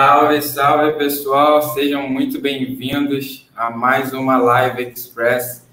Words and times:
Salve, 0.00 0.40
salve 0.40 0.92
pessoal, 0.92 1.60
sejam 1.60 2.08
muito 2.08 2.40
bem-vindos 2.40 3.46
a 3.54 3.68
mais 3.68 4.14
uma 4.14 4.38
Live 4.38 4.82
Express. 4.84 5.68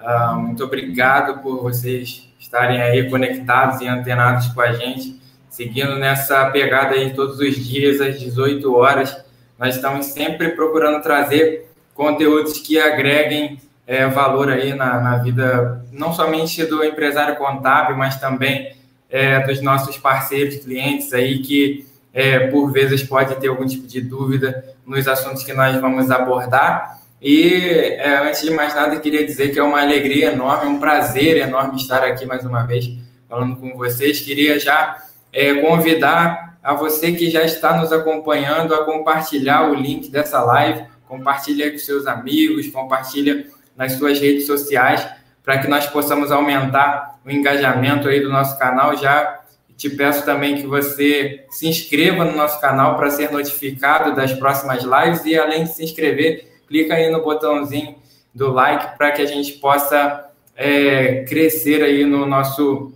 Uh, 0.00 0.34
muito 0.36 0.64
obrigado 0.64 1.42
por 1.42 1.62
vocês 1.62 2.26
estarem 2.40 2.80
aí 2.80 3.10
conectados 3.10 3.82
e 3.82 3.86
antenados 3.86 4.46
com 4.46 4.62
a 4.62 4.72
gente, 4.72 5.20
seguindo 5.50 5.94
nessa 5.96 6.48
pegada 6.50 6.94
aí 6.94 7.12
todos 7.12 7.38
os 7.38 7.54
dias 7.54 8.00
às 8.00 8.18
18 8.18 8.74
horas. 8.74 9.14
Nós 9.58 9.76
estamos 9.76 10.06
sempre 10.06 10.48
procurando 10.52 11.02
trazer 11.02 11.70
conteúdos 11.92 12.58
que 12.58 12.80
agreguem 12.80 13.60
é, 13.86 14.06
valor 14.06 14.48
aí 14.48 14.72
na, 14.72 15.02
na, 15.02 15.18
vida, 15.18 15.84
não 15.92 16.14
somente 16.14 16.64
do 16.64 16.82
empresário 16.82 17.36
contábil, 17.36 17.94
mas 17.94 18.18
também 18.18 18.74
é, 19.10 19.46
dos 19.46 19.60
nossos 19.60 19.98
parceiros, 19.98 20.64
clientes 20.64 21.12
aí 21.12 21.40
que 21.40 21.94
é, 22.16 22.46
por 22.46 22.72
vezes 22.72 23.02
pode 23.02 23.34
ter 23.34 23.48
algum 23.48 23.66
tipo 23.66 23.86
de 23.86 24.00
dúvida 24.00 24.64
nos 24.86 25.06
assuntos 25.06 25.44
que 25.44 25.52
nós 25.52 25.78
vamos 25.78 26.10
abordar. 26.10 26.98
E 27.20 27.52
é, 27.98 28.26
antes 28.26 28.40
de 28.40 28.50
mais 28.52 28.74
nada, 28.74 28.98
queria 28.98 29.22
dizer 29.26 29.50
que 29.52 29.58
é 29.58 29.62
uma 29.62 29.82
alegria 29.82 30.32
enorme, 30.32 30.70
um 30.70 30.80
prazer 30.80 31.36
enorme 31.36 31.76
estar 31.76 32.02
aqui 32.02 32.24
mais 32.24 32.42
uma 32.42 32.62
vez 32.62 32.88
falando 33.28 33.56
com 33.56 33.76
vocês. 33.76 34.18
Queria 34.18 34.58
já 34.58 34.96
é, 35.30 35.56
convidar 35.56 36.56
a 36.62 36.72
você 36.72 37.12
que 37.12 37.28
já 37.28 37.42
está 37.42 37.76
nos 37.76 37.92
acompanhando 37.92 38.74
a 38.74 38.82
compartilhar 38.86 39.70
o 39.70 39.74
link 39.74 40.10
dessa 40.10 40.42
live, 40.42 40.86
compartilha 41.06 41.70
com 41.70 41.76
seus 41.76 42.06
amigos, 42.06 42.66
compartilha 42.68 43.46
nas 43.76 43.92
suas 43.92 44.18
redes 44.18 44.46
sociais, 44.46 45.06
para 45.44 45.58
que 45.58 45.68
nós 45.68 45.86
possamos 45.86 46.32
aumentar 46.32 47.18
o 47.26 47.30
engajamento 47.30 48.08
aí 48.08 48.20
do 48.20 48.30
nosso 48.30 48.58
canal. 48.58 48.96
Já 48.96 49.42
te 49.76 49.90
peço 49.90 50.24
também 50.24 50.56
que 50.56 50.66
você 50.66 51.44
se 51.50 51.68
inscreva 51.68 52.24
no 52.24 52.36
nosso 52.36 52.60
canal 52.60 52.96
para 52.96 53.10
ser 53.10 53.30
notificado 53.30 54.14
das 54.14 54.32
próximas 54.32 54.82
lives 54.82 55.24
e 55.26 55.36
além 55.36 55.64
de 55.64 55.70
se 55.70 55.84
inscrever, 55.84 56.48
clica 56.66 56.94
aí 56.94 57.10
no 57.10 57.22
botãozinho 57.22 57.96
do 58.34 58.52
like 58.52 58.96
para 58.96 59.12
que 59.12 59.22
a 59.22 59.26
gente 59.26 59.52
possa 59.54 60.30
é, 60.56 61.24
crescer 61.28 61.82
aí 61.82 62.04
no 62.04 62.26
nosso 62.26 62.92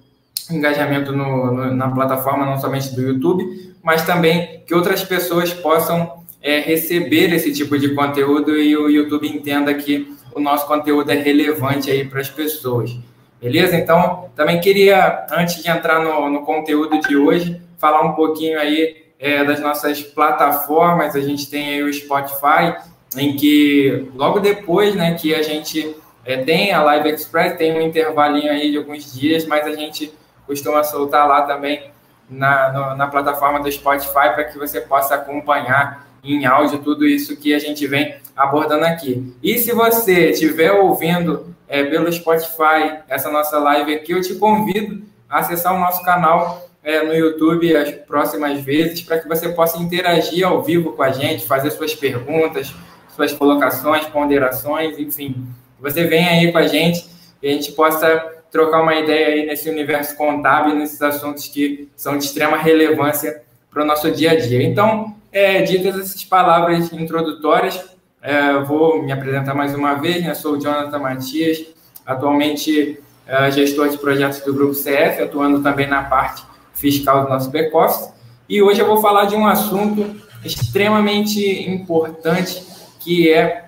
engajamento 0.50 1.12
no, 1.12 1.53
no, 1.53 1.75
na 1.75 1.91
plataforma, 1.91 2.47
não 2.47 2.59
somente 2.59 2.94
do 2.94 3.03
YouTube, 3.03 3.75
mas 3.83 4.05
também 4.05 4.62
que 4.67 4.75
outras 4.75 5.05
pessoas 5.05 5.53
possam 5.53 6.25
é, 6.42 6.61
receber 6.61 7.33
esse 7.33 7.53
tipo 7.53 7.78
de 7.78 7.94
conteúdo 7.94 8.56
e 8.56 8.77
o 8.77 8.89
YouTube 8.89 9.28
entenda 9.28 9.72
que 9.75 10.15
o 10.34 10.41
nosso 10.41 10.67
conteúdo 10.67 11.11
é 11.11 11.15
relevante 11.15 11.91
aí 11.91 12.05
para 12.05 12.20
as 12.20 12.28
pessoas. 12.28 12.97
Beleza? 13.41 13.77
Então, 13.77 14.31
também 14.37 14.61
queria, 14.61 15.27
antes 15.31 15.63
de 15.63 15.71
entrar 15.71 16.01
no, 16.01 16.29
no 16.29 16.43
conteúdo 16.43 17.01
de 17.01 17.17
hoje, 17.17 17.61
falar 17.79 18.03
um 18.03 18.13
pouquinho 18.13 18.59
aí 18.61 19.07
é, 19.19 19.43
das 19.45 19.61
nossas 19.61 20.03
plataformas. 20.03 21.17
A 21.17 21.21
gente 21.21 21.49
tem 21.49 21.71
aí 21.71 21.83
o 21.83 21.93
Spotify, 21.93 22.77
em 23.17 23.37
que 23.37 24.09
logo 24.15 24.41
depois 24.41 24.95
né, 24.95 25.15
que 25.15 25.35
a 25.35 25.43
gente 25.43 25.97
é, 26.25 26.37
tem 26.39 26.73
a 26.73 26.83
Live 26.83 27.11
Express, 27.11 27.57
tem 27.57 27.77
um 27.77 27.81
intervalinho 27.81 28.53
aí 28.53 28.71
de 28.71 28.77
alguns 28.77 29.13
dias, 29.13 29.47
mas 29.47 29.67
a 29.67 29.73
gente 29.73 30.13
costuma 30.47 30.85
soltar 30.85 31.27
lá 31.27 31.43
também 31.43 31.91
na, 32.29 32.73
no, 32.73 32.97
na 32.97 33.07
plataforma 33.07 33.61
do 33.61 33.71
Spotify 33.71 34.35
para 34.35 34.45
que 34.45 34.59
você 34.59 34.81
possa 34.81 35.15
acompanhar 35.15 36.07
em 36.23 36.45
áudio 36.45 36.79
tudo 36.81 37.07
isso 37.07 37.37
que 37.37 37.55
a 37.55 37.59
gente 37.59 37.87
vem 37.87 38.15
abordando 38.41 38.85
aqui. 38.87 39.35
E 39.43 39.59
se 39.59 39.73
você 39.73 40.31
estiver 40.31 40.73
ouvindo 40.73 41.55
é, 41.69 41.85
pelo 41.85 42.11
Spotify 42.11 43.01
essa 43.09 43.31
nossa 43.31 43.59
live 43.59 43.95
aqui, 43.95 44.13
eu 44.13 44.21
te 44.23 44.35
convido 44.35 45.03
a 45.29 45.41
acessar 45.41 45.75
o 45.75 45.79
nosso 45.79 46.03
canal 46.03 46.69
é, 46.83 47.03
no 47.03 47.15
YouTube 47.15 47.77
as 47.77 47.91
próximas 47.91 48.61
vezes 48.61 49.03
para 49.03 49.19
que 49.19 49.29
você 49.29 49.50
possa 49.50 49.79
interagir 49.79 50.47
ao 50.47 50.62
vivo 50.62 50.93
com 50.93 51.03
a 51.03 51.12
gente, 51.12 51.47
fazer 51.47 51.71
suas 51.71 51.95
perguntas, 51.95 52.75
suas 53.15 53.33
colocações, 53.33 54.06
ponderações, 54.06 54.99
enfim. 54.99 55.47
Você 55.79 56.05
vem 56.05 56.27
aí 56.27 56.50
com 56.50 56.59
a 56.59 56.67
gente 56.67 57.06
e 57.43 57.49
a 57.49 57.53
gente 57.53 57.73
possa 57.73 58.41
trocar 58.50 58.81
uma 58.81 58.95
ideia 58.95 59.29
aí 59.29 59.47
nesse 59.47 59.69
universo 59.69 60.17
contábil, 60.17 60.75
nesses 60.75 61.00
assuntos 61.03 61.47
que 61.47 61.89
são 61.95 62.17
de 62.17 62.25
extrema 62.25 62.56
relevância 62.56 63.43
para 63.71 63.83
o 63.83 63.87
nosso 63.87 64.11
dia 64.11 64.33
a 64.33 64.37
dia. 64.37 64.62
Então, 64.62 65.15
é, 65.31 65.62
ditas 65.62 65.97
essas 65.97 66.25
palavras 66.25 66.93
introdutórias, 66.93 67.81
é, 68.22 68.58
vou 68.60 69.03
me 69.03 69.12
apresentar 69.12 69.54
mais 69.54 69.75
uma 69.75 69.94
vez. 69.94 70.22
Né? 70.22 70.34
Sou 70.34 70.54
o 70.54 70.60
Jonathan 70.60 70.98
Matias, 70.98 71.64
atualmente 72.04 72.98
é, 73.26 73.50
gestor 73.50 73.88
de 73.88 73.98
projetos 73.98 74.41
do 74.41 74.53
Grupo 74.53 74.75
CF, 74.75 75.22
atuando 75.22 75.62
também 75.62 75.86
na 75.86 76.03
parte 76.04 76.42
fiscal 76.75 77.25
do 77.25 77.31
nosso 77.31 77.50
back-office. 77.50 78.12
E 78.48 78.60
hoje 78.62 78.81
eu 78.81 78.86
vou 78.86 78.98
falar 78.98 79.26
de 79.26 79.36
um 79.36 79.47
assunto 79.47 80.16
extremamente 80.44 81.69
importante, 81.69 82.62
que 82.98 83.31
é 83.31 83.66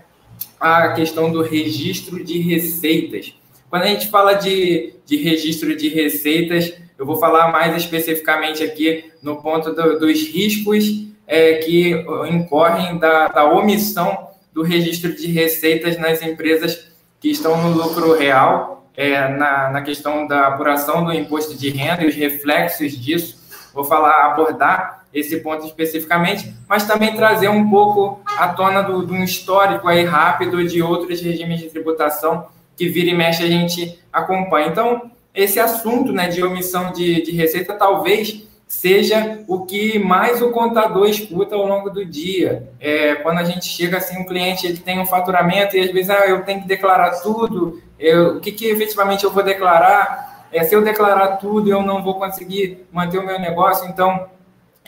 a 0.58 0.92
questão 0.92 1.30
do 1.30 1.42
registro 1.42 2.24
de 2.24 2.38
receitas. 2.38 3.34
Quando 3.70 3.82
a 3.82 3.86
gente 3.86 4.08
fala 4.08 4.34
de, 4.34 4.94
de 5.06 5.16
registro 5.16 5.76
de 5.76 5.88
receitas, 5.88 6.74
eu 6.98 7.06
vou 7.06 7.16
falar 7.16 7.50
mais 7.50 7.74
especificamente 7.76 8.62
aqui 8.62 9.10
no 9.22 9.40
ponto 9.42 9.72
do, 9.72 9.98
dos 9.98 10.20
riscos 10.28 11.06
é, 11.26 11.54
que 11.54 12.04
incorrem 12.30 12.98
da, 12.98 13.28
da 13.28 13.44
omissão 13.44 14.31
do 14.52 14.62
registro 14.62 15.14
de 15.14 15.26
receitas 15.28 15.98
nas 15.98 16.22
empresas 16.22 16.92
que 17.20 17.30
estão 17.30 17.56
no 17.62 17.76
lucro 17.76 18.16
real, 18.16 18.86
é, 18.96 19.28
na, 19.28 19.70
na 19.70 19.82
questão 19.82 20.26
da 20.26 20.48
apuração 20.48 21.04
do 21.04 21.12
imposto 21.12 21.56
de 21.56 21.70
renda 21.70 22.04
e 22.04 22.08
os 22.08 22.14
reflexos 22.14 22.92
disso. 22.92 23.40
Vou 23.72 23.84
falar, 23.84 24.26
abordar 24.26 25.04
esse 25.12 25.38
ponto 25.38 25.66
especificamente, 25.66 26.54
mas 26.68 26.86
também 26.86 27.14
trazer 27.14 27.48
um 27.48 27.68
pouco 27.68 28.20
à 28.26 28.48
tona 28.48 28.82
do, 28.82 29.06
de 29.06 29.12
um 29.12 29.22
histórico 29.22 29.86
aí 29.86 30.04
rápido 30.04 30.66
de 30.66 30.82
outros 30.82 31.20
regimes 31.20 31.60
de 31.60 31.68
tributação 31.68 32.46
que 32.76 32.88
vira 32.88 33.10
e 33.10 33.14
mexe 33.14 33.42
a 33.42 33.46
gente 33.46 33.98
acompanha. 34.12 34.68
Então, 34.68 35.10
esse 35.34 35.60
assunto 35.60 36.12
né, 36.12 36.28
de 36.28 36.42
omissão 36.42 36.92
de, 36.92 37.22
de 37.22 37.30
receita 37.32 37.74
talvez 37.74 38.46
seja 38.72 39.44
o 39.46 39.66
que 39.66 39.98
mais 39.98 40.40
o 40.40 40.50
contador 40.50 41.06
escuta 41.06 41.54
ao 41.54 41.66
longo 41.66 41.90
do 41.90 42.06
dia. 42.06 42.70
É, 42.80 43.16
quando 43.16 43.38
a 43.38 43.44
gente 43.44 43.66
chega 43.66 43.98
assim, 43.98 44.18
um 44.18 44.24
cliente 44.24 44.66
ele 44.66 44.78
tem 44.78 44.98
um 44.98 45.04
faturamento 45.04 45.76
e 45.76 45.80
às 45.80 45.92
vezes 45.92 46.08
ah, 46.08 46.26
eu 46.26 46.42
tenho 46.42 46.62
que 46.62 46.66
declarar 46.66 47.10
tudo, 47.20 47.82
eu, 47.98 48.38
o 48.38 48.40
que, 48.40 48.50
que 48.50 48.64
efetivamente 48.64 49.24
eu 49.24 49.30
vou 49.30 49.42
declarar? 49.42 50.48
É, 50.50 50.64
se 50.64 50.74
eu 50.74 50.82
declarar 50.82 51.36
tudo, 51.36 51.70
eu 51.70 51.82
não 51.82 52.02
vou 52.02 52.14
conseguir 52.14 52.86
manter 52.90 53.18
o 53.18 53.26
meu 53.26 53.38
negócio. 53.38 53.86
Então, 53.88 54.26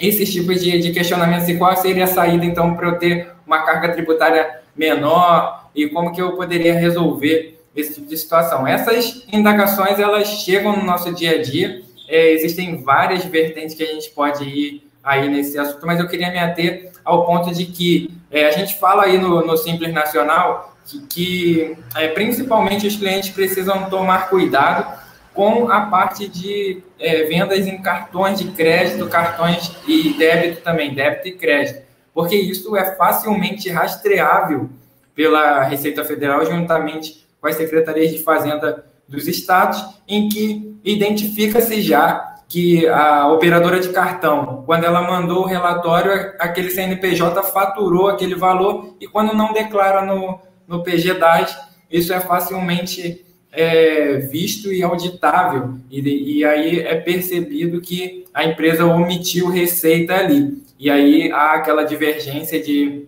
esses 0.00 0.33
tipos 0.33 0.62
de, 0.62 0.78
de 0.81 0.91
questionamentos 0.91 1.47
e 1.50 1.59
qual 1.59 1.77
seria 1.77 2.05
a 2.05 2.09
saída, 2.09 2.44
então, 2.44 2.75
para 2.75 2.89
eu 2.89 2.99
ter 2.99 3.33
uma 3.47 3.65
carga 3.65 3.93
tributária 3.93 4.61
menor 4.75 5.69
e 5.75 5.89
como 5.89 6.11
que 6.11 6.23
eu 6.23 6.33
poderia 6.33 6.73
resolver 6.73 7.62
esse 7.77 7.94
tipo 7.94 8.06
de 8.06 8.17
situação. 8.17 8.67
Essas 8.67 9.27
indagações, 9.31 10.00
elas 10.00 10.27
chegam 10.27 10.75
no 10.75 10.84
nosso 10.84 11.15
dia 11.15 11.33
a 11.33 11.43
dia, 11.43 11.84
é, 12.09 12.32
existem 12.32 12.82
várias 12.82 13.25
vertentes 13.25 13.75
que 13.75 13.82
a 13.82 13.92
gente 13.92 14.10
pode 14.10 14.44
ir 14.44 14.91
aí 15.03 15.28
nesse 15.28 15.59
assunto, 15.59 15.87
mas 15.87 16.00
eu 16.00 16.09
queria 16.09 16.31
me 16.31 16.38
ater 16.38 16.91
ao 17.04 17.26
ponto 17.26 17.53
de 17.53 17.66
que 17.66 18.10
é, 18.31 18.47
a 18.47 18.50
gente 18.50 18.78
fala 18.78 19.04
aí 19.04 19.19
no, 19.19 19.44
no 19.44 19.56
Simples 19.56 19.92
Nacional 19.92 20.75
que, 20.87 21.06
que 21.06 21.76
é, 21.94 22.09
principalmente 22.09 22.87
os 22.87 22.97
clientes 22.97 23.31
precisam 23.31 23.88
tomar 23.88 24.28
cuidado 24.28 25.03
com 25.32 25.69
a 25.69 25.82
parte 25.87 26.28
de 26.28 26.82
é, 26.98 27.25
vendas 27.25 27.66
em 27.66 27.82
cartões 27.82 28.38
de 28.38 28.50
crédito, 28.53 29.09
cartões 29.09 29.72
e 29.87 30.14
débito 30.16 30.62
também, 30.62 30.94
débito 30.94 31.28
e 31.28 31.32
crédito, 31.32 31.82
porque 32.12 32.37
isso 32.37 32.76
é 32.76 32.94
facilmente 32.94 33.69
rastreável 33.69 34.70
pela 35.14 35.64
Receita 35.64 36.04
Federal 36.04 36.44
juntamente 36.47 37.26
com 37.41 37.48
as 37.48 37.56
secretarias 37.56 38.12
de 38.12 38.23
Fazenda 38.23 38.87
dos 39.09 39.29
estados, 39.29 39.85
em 40.09 40.29
que 40.29 40.77
identifica-se 40.85 41.81
já 41.81 42.35
que 42.49 42.87
a 42.87 43.27
operadora 43.33 43.81
de 43.81 43.89
cartão, 43.89 44.62
quando 44.67 44.85
ela 44.85 45.03
mandou 45.03 45.43
o 45.43 45.47
relatório, 45.47 46.33
aquele 46.39 46.71
CNPJ 46.71 47.43
faturou 47.45 48.09
aquele 48.09 48.35
valor 48.35 48.95
e 49.01 49.09
quando 49.09 49.35
não 49.35 49.53
declara 49.53 50.05
no, 50.05 50.39
no 50.69 50.83
PG 50.83 51.15
DAS, 51.15 51.59
isso 51.91 52.12
é 52.12 52.21
facilmente 52.21 53.25
é, 53.51 54.19
visto 54.19 54.73
e 54.73 54.83
auditável. 54.83 55.75
E, 55.91 56.39
e 56.39 56.45
aí 56.45 56.81
é 56.81 56.97
percebido 56.97 57.81
que 57.81 58.25
a 58.33 58.45
empresa 58.45 58.85
omitiu 58.85 59.49
receita 59.49 60.15
ali. 60.15 60.62
E 60.79 60.91
aí 60.91 61.33
há 61.33 61.55
aquela 61.55 61.85
divergência 61.85 62.62
de, 62.62 63.06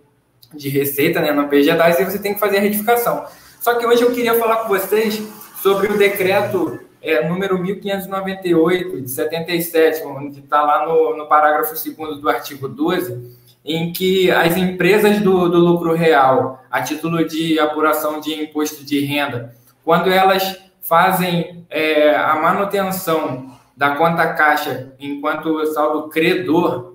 de 0.54 0.68
receita 0.68 1.20
né, 1.20 1.32
no 1.32 1.48
PG 1.48 1.74
DAS 1.74 2.00
e 2.00 2.04
você 2.04 2.18
tem 2.18 2.34
que 2.34 2.40
fazer 2.40 2.58
a 2.58 2.60
retificação. 2.60 3.24
Só 3.60 3.74
que 3.74 3.84
hoje 3.84 4.02
eu 4.02 4.12
queria 4.12 4.34
falar 4.34 4.56
com 4.58 4.68
vocês 4.68 5.20
sobre 5.66 5.88
o 5.88 5.98
decreto 5.98 6.78
é, 7.02 7.28
número 7.28 7.58
1598, 7.58 9.00
de 9.00 9.10
77, 9.10 10.06
onde 10.06 10.38
está 10.38 10.62
lá 10.62 10.86
no, 10.86 11.16
no 11.16 11.26
parágrafo 11.26 11.74
2 11.74 12.20
do 12.20 12.28
artigo 12.28 12.68
12, 12.68 13.36
em 13.64 13.92
que 13.92 14.30
as 14.30 14.56
empresas 14.56 15.20
do, 15.20 15.48
do 15.48 15.58
lucro 15.58 15.92
real, 15.92 16.62
a 16.70 16.82
título 16.82 17.26
de 17.26 17.58
apuração 17.58 18.20
de 18.20 18.32
imposto 18.32 18.84
de 18.84 19.04
renda, 19.04 19.56
quando 19.84 20.08
elas 20.08 20.56
fazem 20.80 21.66
é, 21.68 22.14
a 22.14 22.36
manutenção 22.36 23.50
da 23.76 23.96
conta 23.96 24.34
caixa 24.34 24.94
enquanto 25.00 25.66
saldo 25.74 26.08
credor, 26.08 26.94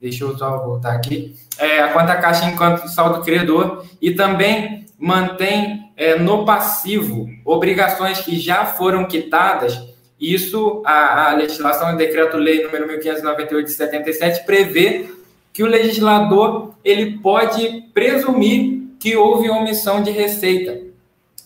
Deixa 0.00 0.24
eu 0.24 0.34
só 0.38 0.64
voltar 0.64 0.94
aqui. 0.94 1.36
É, 1.58 1.82
a 1.82 1.92
conta 1.92 2.16
caixa 2.16 2.46
enquanto 2.46 2.88
saldo 2.88 3.20
credor 3.20 3.84
e 4.00 4.12
também 4.12 4.79
mantém 5.00 5.90
é, 5.96 6.16
no 6.16 6.44
passivo 6.44 7.26
obrigações 7.44 8.20
que 8.20 8.38
já 8.38 8.66
foram 8.66 9.06
quitadas. 9.06 9.80
Isso, 10.20 10.82
a, 10.84 11.30
a 11.30 11.34
legislação 11.34 11.92
do 11.92 11.96
decreto-lei 11.96 12.62
número 12.62 12.86
1598 12.86 13.66
de 13.66 13.72
77 13.72 14.44
prevê 14.44 15.08
que 15.52 15.62
o 15.62 15.66
legislador 15.66 16.74
ele 16.84 17.18
pode 17.18 17.86
presumir 17.94 18.82
que 19.00 19.16
houve 19.16 19.48
omissão 19.48 20.02
de 20.02 20.10
receita. 20.10 20.78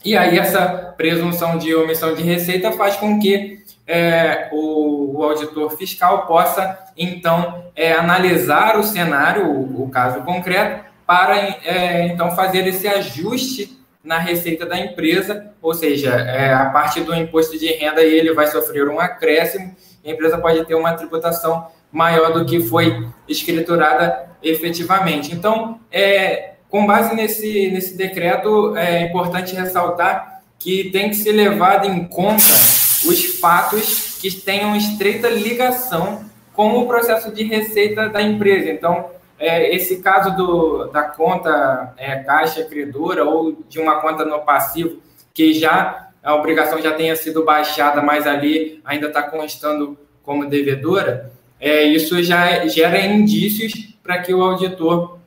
E 0.04 0.16
aí 0.16 0.36
essa 0.36 0.66
presunção 0.96 1.56
de 1.56 1.74
omissão 1.74 2.14
de 2.14 2.22
receita 2.22 2.72
faz 2.72 2.96
com 2.96 3.18
que 3.18 3.62
é, 3.86 4.48
o, 4.52 5.16
o, 5.16 5.22
auditor 5.22 5.76
fiscal 5.76 6.26
possa, 6.26 6.78
então, 6.96 7.64
é, 7.76 7.92
analisar 7.92 8.78
o 8.78 8.82
cenário, 8.82 9.46
o, 9.46 9.84
o, 9.84 9.90
caso 9.90 10.22
concreto, 10.22 10.83
para, 11.06 11.36
é, 11.36 12.06
então, 12.06 12.30
fazer 12.34 12.66
esse 12.66 12.86
ajuste 12.88 13.78
na 14.02 14.18
receita 14.18 14.66
da 14.66 14.78
empresa, 14.78 15.50
ou 15.62 15.72
seja, 15.72 16.10
é, 16.10 16.52
a 16.52 16.66
parte 16.66 17.00
do 17.00 17.14
imposto 17.14 17.58
de 17.58 17.66
renda 17.72 18.02
ele 18.02 18.34
vai 18.34 18.46
sofrer 18.46 18.88
um 18.88 19.00
acréscimo, 19.00 19.74
a 20.04 20.10
empresa 20.10 20.36
pode 20.36 20.64
ter 20.66 20.74
uma 20.74 20.92
tributação 20.92 21.68
maior 21.90 22.32
do 22.32 22.44
que 22.44 22.60
foi 22.60 23.08
escriturada 23.26 24.28
efetivamente. 24.42 25.34
Então, 25.34 25.80
é, 25.90 26.54
com 26.68 26.86
base 26.86 27.14
nesse, 27.14 27.70
nesse 27.70 27.96
decreto, 27.96 28.76
é 28.76 29.02
importante 29.02 29.54
ressaltar 29.54 30.42
que 30.58 30.90
tem 30.90 31.08
que 31.08 31.16
ser 31.16 31.32
levado 31.32 31.86
em 31.86 32.04
conta 32.04 32.42
os 33.06 33.38
fatos 33.40 34.18
que 34.20 34.30
tenham 34.30 34.76
estreita 34.76 35.28
ligação 35.28 36.24
com 36.52 36.78
o 36.78 36.86
processo 36.86 37.32
de 37.32 37.44
receita 37.44 38.08
da 38.08 38.22
empresa. 38.22 38.70
Então, 38.70 39.10
é, 39.38 39.74
esse 39.74 40.00
caso 40.00 40.36
do, 40.36 40.86
da 40.86 41.02
conta 41.02 41.92
é, 41.96 42.16
caixa 42.16 42.64
credora 42.64 43.24
ou 43.24 43.64
de 43.68 43.80
uma 43.80 44.00
conta 44.00 44.24
no 44.24 44.40
passivo, 44.40 45.00
que 45.32 45.52
já 45.52 46.10
a 46.22 46.34
obrigação 46.34 46.80
já 46.80 46.92
tenha 46.92 47.14
sido 47.16 47.44
baixada, 47.44 48.00
mas 48.00 48.26
ali 48.26 48.80
ainda 48.84 49.08
está 49.08 49.22
constando 49.22 49.98
como 50.22 50.46
devedora, 50.46 51.30
é, 51.60 51.82
isso 51.82 52.22
já 52.22 52.66
gera 52.66 52.98
indícios 53.00 53.72
para 54.02 54.18
que 54.18 54.32
o 54.32 54.42
auditor 54.42 55.18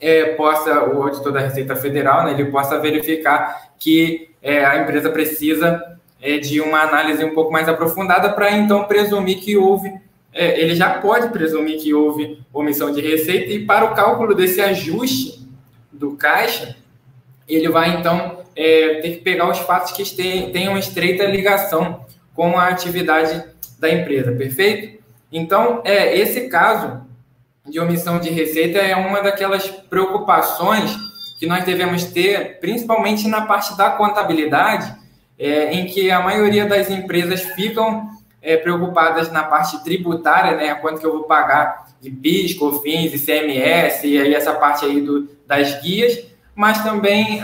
é, 0.00 0.34
possa, 0.34 0.84
o 0.84 1.02
auditor 1.02 1.32
da 1.32 1.40
Receita 1.40 1.74
Federal, 1.74 2.24
né, 2.24 2.32
ele 2.32 2.50
possa 2.50 2.78
verificar 2.78 3.72
que 3.78 4.30
é, 4.42 4.64
a 4.64 4.82
empresa 4.82 5.10
precisa 5.10 5.98
é, 6.20 6.38
de 6.38 6.60
uma 6.60 6.80
análise 6.80 7.24
um 7.24 7.34
pouco 7.34 7.52
mais 7.52 7.68
aprofundada 7.68 8.30
para 8.30 8.52
então 8.52 8.84
presumir 8.84 9.38
que 9.38 9.56
houve, 9.56 9.92
é, 10.36 10.60
ele 10.60 10.74
já 10.74 10.98
pode 11.00 11.30
presumir 11.30 11.80
que 11.80 11.94
houve 11.94 12.38
omissão 12.52 12.92
de 12.92 13.00
receita 13.00 13.50
e 13.50 13.64
para 13.64 13.86
o 13.86 13.94
cálculo 13.94 14.34
desse 14.34 14.60
ajuste 14.60 15.48
do 15.90 16.12
caixa, 16.12 16.76
ele 17.48 17.70
vai 17.70 17.96
então 17.96 18.40
é, 18.54 19.00
ter 19.00 19.10
que 19.12 19.22
pegar 19.22 19.50
os 19.50 19.58
fatos 19.60 19.92
que 19.92 20.04
tenham 20.52 20.76
estreita 20.76 21.24
ligação 21.24 22.04
com 22.34 22.58
a 22.58 22.68
atividade 22.68 23.42
da 23.78 23.90
empresa, 23.90 24.30
perfeito? 24.32 25.02
Então, 25.32 25.80
é, 25.84 26.16
esse 26.18 26.48
caso 26.48 27.00
de 27.66 27.80
omissão 27.80 28.20
de 28.20 28.28
receita 28.28 28.78
é 28.78 28.94
uma 28.94 29.22
daquelas 29.22 29.66
preocupações 29.66 30.94
que 31.38 31.46
nós 31.46 31.64
devemos 31.64 32.04
ter, 32.04 32.60
principalmente 32.60 33.26
na 33.26 33.42
parte 33.42 33.76
da 33.76 33.90
contabilidade, 33.90 34.94
é, 35.38 35.72
em 35.72 35.86
que 35.86 36.10
a 36.10 36.20
maioria 36.20 36.66
das 36.66 36.90
empresas 36.90 37.40
ficam 37.40 38.15
é, 38.42 38.56
preocupadas 38.56 39.30
na 39.30 39.42
parte 39.42 39.82
tributária, 39.82 40.56
né? 40.56 40.74
Quanto 40.74 41.00
que 41.00 41.06
eu 41.06 41.12
vou 41.12 41.24
pagar 41.24 41.86
de 42.00 42.10
PIS, 42.10 42.54
COFINS, 42.54 43.14
ICMS, 43.14 44.06
e 44.06 44.18
aí 44.18 44.34
essa 44.34 44.52
parte 44.52 44.84
aí 44.84 45.00
do, 45.00 45.28
das 45.46 45.80
guias, 45.80 46.24
mas 46.54 46.82
também 46.82 47.40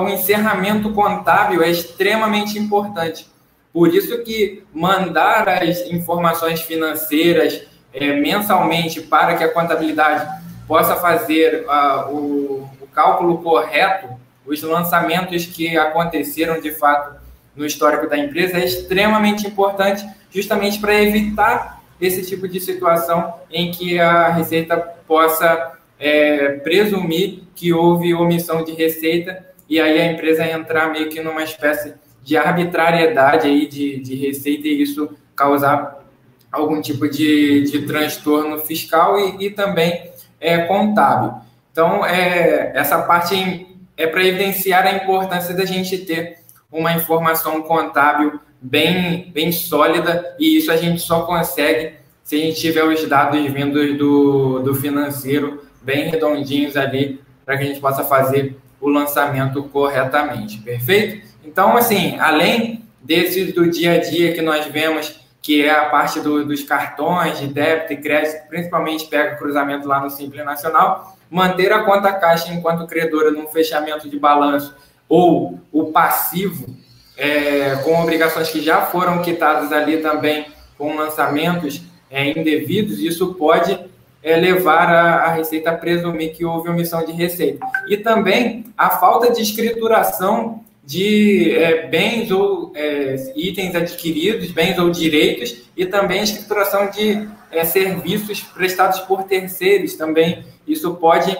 o 0.00 0.08
encerramento 0.08 0.90
contábil 0.92 1.62
é 1.62 1.70
extremamente 1.70 2.58
importante. 2.58 3.26
Por 3.72 3.92
isso 3.92 4.22
que 4.22 4.64
mandar 4.72 5.48
as 5.48 5.80
informações 5.90 6.60
financeiras 6.60 7.62
é, 7.92 8.12
mensalmente 8.14 9.00
para 9.00 9.36
que 9.36 9.44
a 9.44 9.52
contabilidade 9.52 10.26
possa 10.66 10.96
fazer 10.96 11.66
o, 12.08 12.68
o 12.80 12.88
cálculo 12.92 13.38
correto, 13.42 14.08
os 14.46 14.62
lançamentos 14.62 15.44
que 15.46 15.76
aconteceram 15.76 16.60
de 16.60 16.70
fato 16.70 17.16
no 17.54 17.64
histórico 17.64 18.08
da 18.08 18.16
empresa 18.16 18.58
é 18.58 18.64
extremamente 18.64 19.46
importante, 19.46 20.04
justamente 20.34 20.80
para 20.80 21.00
evitar 21.00 21.82
esse 22.00 22.26
tipo 22.26 22.48
de 22.48 22.60
situação 22.60 23.34
em 23.50 23.70
que 23.70 24.00
a 24.00 24.28
Receita 24.30 24.76
possa 25.06 25.78
é, 25.98 26.54
presumir 26.58 27.44
que 27.54 27.72
houve 27.72 28.12
omissão 28.14 28.64
de 28.64 28.72
receita 28.72 29.46
e 29.68 29.80
aí 29.80 30.00
a 30.00 30.12
empresa 30.12 30.44
entrar 30.44 30.90
meio 30.90 31.08
que 31.08 31.22
numa 31.22 31.42
espécie 31.42 31.94
de 32.22 32.36
arbitrariedade 32.36 33.46
aí 33.46 33.66
de, 33.66 34.00
de 34.00 34.14
receita 34.16 34.66
e 34.66 34.82
isso 34.82 35.16
causar 35.36 36.04
algum 36.50 36.80
tipo 36.80 37.08
de, 37.08 37.62
de 37.62 37.86
transtorno 37.86 38.58
fiscal 38.58 39.18
e, 39.18 39.46
e 39.46 39.50
também 39.50 40.10
é, 40.40 40.58
contábil. 40.58 41.34
Então, 41.70 42.04
é, 42.04 42.72
essa 42.74 43.02
parte 43.02 43.66
é 43.96 44.06
para 44.06 44.24
evidenciar 44.24 44.86
a 44.86 44.92
importância 44.92 45.54
da 45.54 45.64
gente 45.64 45.98
ter 45.98 46.38
uma 46.70 46.92
informação 46.92 47.62
contábil 47.62 48.40
bem, 48.64 49.30
bem 49.30 49.52
sólida, 49.52 50.34
e 50.38 50.56
isso 50.56 50.72
a 50.72 50.76
gente 50.76 51.00
só 51.02 51.22
consegue 51.22 51.96
se 52.22 52.36
a 52.36 52.38
gente 52.38 52.58
tiver 52.58 52.82
os 52.82 53.06
dados 53.06 53.44
vindos 53.52 53.98
do, 53.98 54.60
do 54.60 54.74
financeiro 54.74 55.62
bem 55.82 56.08
redondinhos 56.08 56.74
ali, 56.74 57.20
para 57.44 57.58
que 57.58 57.64
a 57.64 57.66
gente 57.66 57.80
possa 57.80 58.02
fazer 58.02 58.56
o 58.80 58.88
lançamento 58.88 59.62
corretamente, 59.64 60.58
perfeito? 60.62 61.26
Então, 61.44 61.76
assim, 61.76 62.18
além 62.18 62.82
desse 63.02 63.52
do 63.52 63.70
dia 63.70 63.92
a 63.92 63.98
dia 63.98 64.32
que 64.32 64.40
nós 64.40 64.64
vemos, 64.64 65.20
que 65.42 65.62
é 65.62 65.70
a 65.70 65.90
parte 65.90 66.20
do, 66.20 66.46
dos 66.46 66.62
cartões 66.62 67.38
de 67.38 67.46
débito 67.46 67.92
e 67.92 67.98
crédito, 67.98 68.48
principalmente 68.48 69.04
pega 69.04 69.36
cruzamento 69.36 69.86
lá 69.86 70.00
no 70.00 70.08
Simples 70.08 70.42
Nacional, 70.42 71.18
manter 71.30 71.70
a 71.70 71.82
conta 71.82 72.10
caixa 72.14 72.50
enquanto 72.54 72.86
credora 72.86 73.30
num 73.30 73.46
fechamento 73.48 74.08
de 74.08 74.18
balanço 74.18 74.74
ou 75.06 75.60
o 75.70 75.92
passivo, 75.92 76.74
é, 77.16 77.76
com 77.84 78.00
obrigações 78.00 78.50
que 78.50 78.60
já 78.60 78.82
foram 78.82 79.22
quitadas 79.22 79.72
ali 79.72 79.98
também 79.98 80.46
com 80.76 80.96
lançamentos 80.96 81.82
é, 82.10 82.30
indevidos, 82.30 82.98
isso 83.00 83.34
pode 83.34 83.78
é, 84.22 84.36
levar 84.36 84.88
a, 84.88 85.14
a, 85.24 85.34
Receita 85.34 85.70
a 85.70 85.76
presumir 85.76 86.32
que 86.32 86.44
houve 86.44 86.68
omissão 86.68 87.04
de 87.04 87.12
receita. 87.12 87.64
E 87.88 87.96
também 87.96 88.64
a 88.76 88.90
falta 88.90 89.32
de 89.32 89.42
escrituração 89.42 90.62
de 90.84 91.52
é, 91.56 91.86
bens 91.86 92.30
ou 92.30 92.72
é, 92.74 93.32
itens 93.34 93.74
adquiridos, 93.74 94.50
bens 94.50 94.78
ou 94.78 94.90
direitos, 94.90 95.62
e 95.76 95.86
também 95.86 96.20
a 96.20 96.24
escrituração 96.24 96.90
de 96.90 97.28
é, 97.50 97.64
serviços 97.64 98.40
prestados 98.40 99.00
por 99.00 99.24
terceiros 99.24 99.94
também. 99.94 100.44
Isso 100.66 100.94
pode 100.94 101.36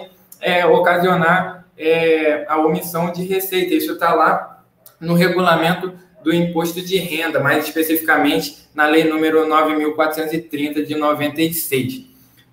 ocasionar 0.71 1.65
a 2.47 2.59
omissão 2.59 3.11
de 3.11 3.23
receita. 3.23 3.73
Isso 3.73 3.93
está 3.93 4.13
lá 4.13 4.54
no 5.05 5.13
regulamento 5.13 5.93
do 6.23 6.33
imposto 6.33 6.81
de 6.81 6.97
renda, 6.97 7.39
mais 7.39 7.65
especificamente 7.65 8.67
na 8.73 8.87
lei 8.87 9.03
número 9.03 9.47
9.430 9.47 10.83
de 10.83 10.95
96. 10.95 12.03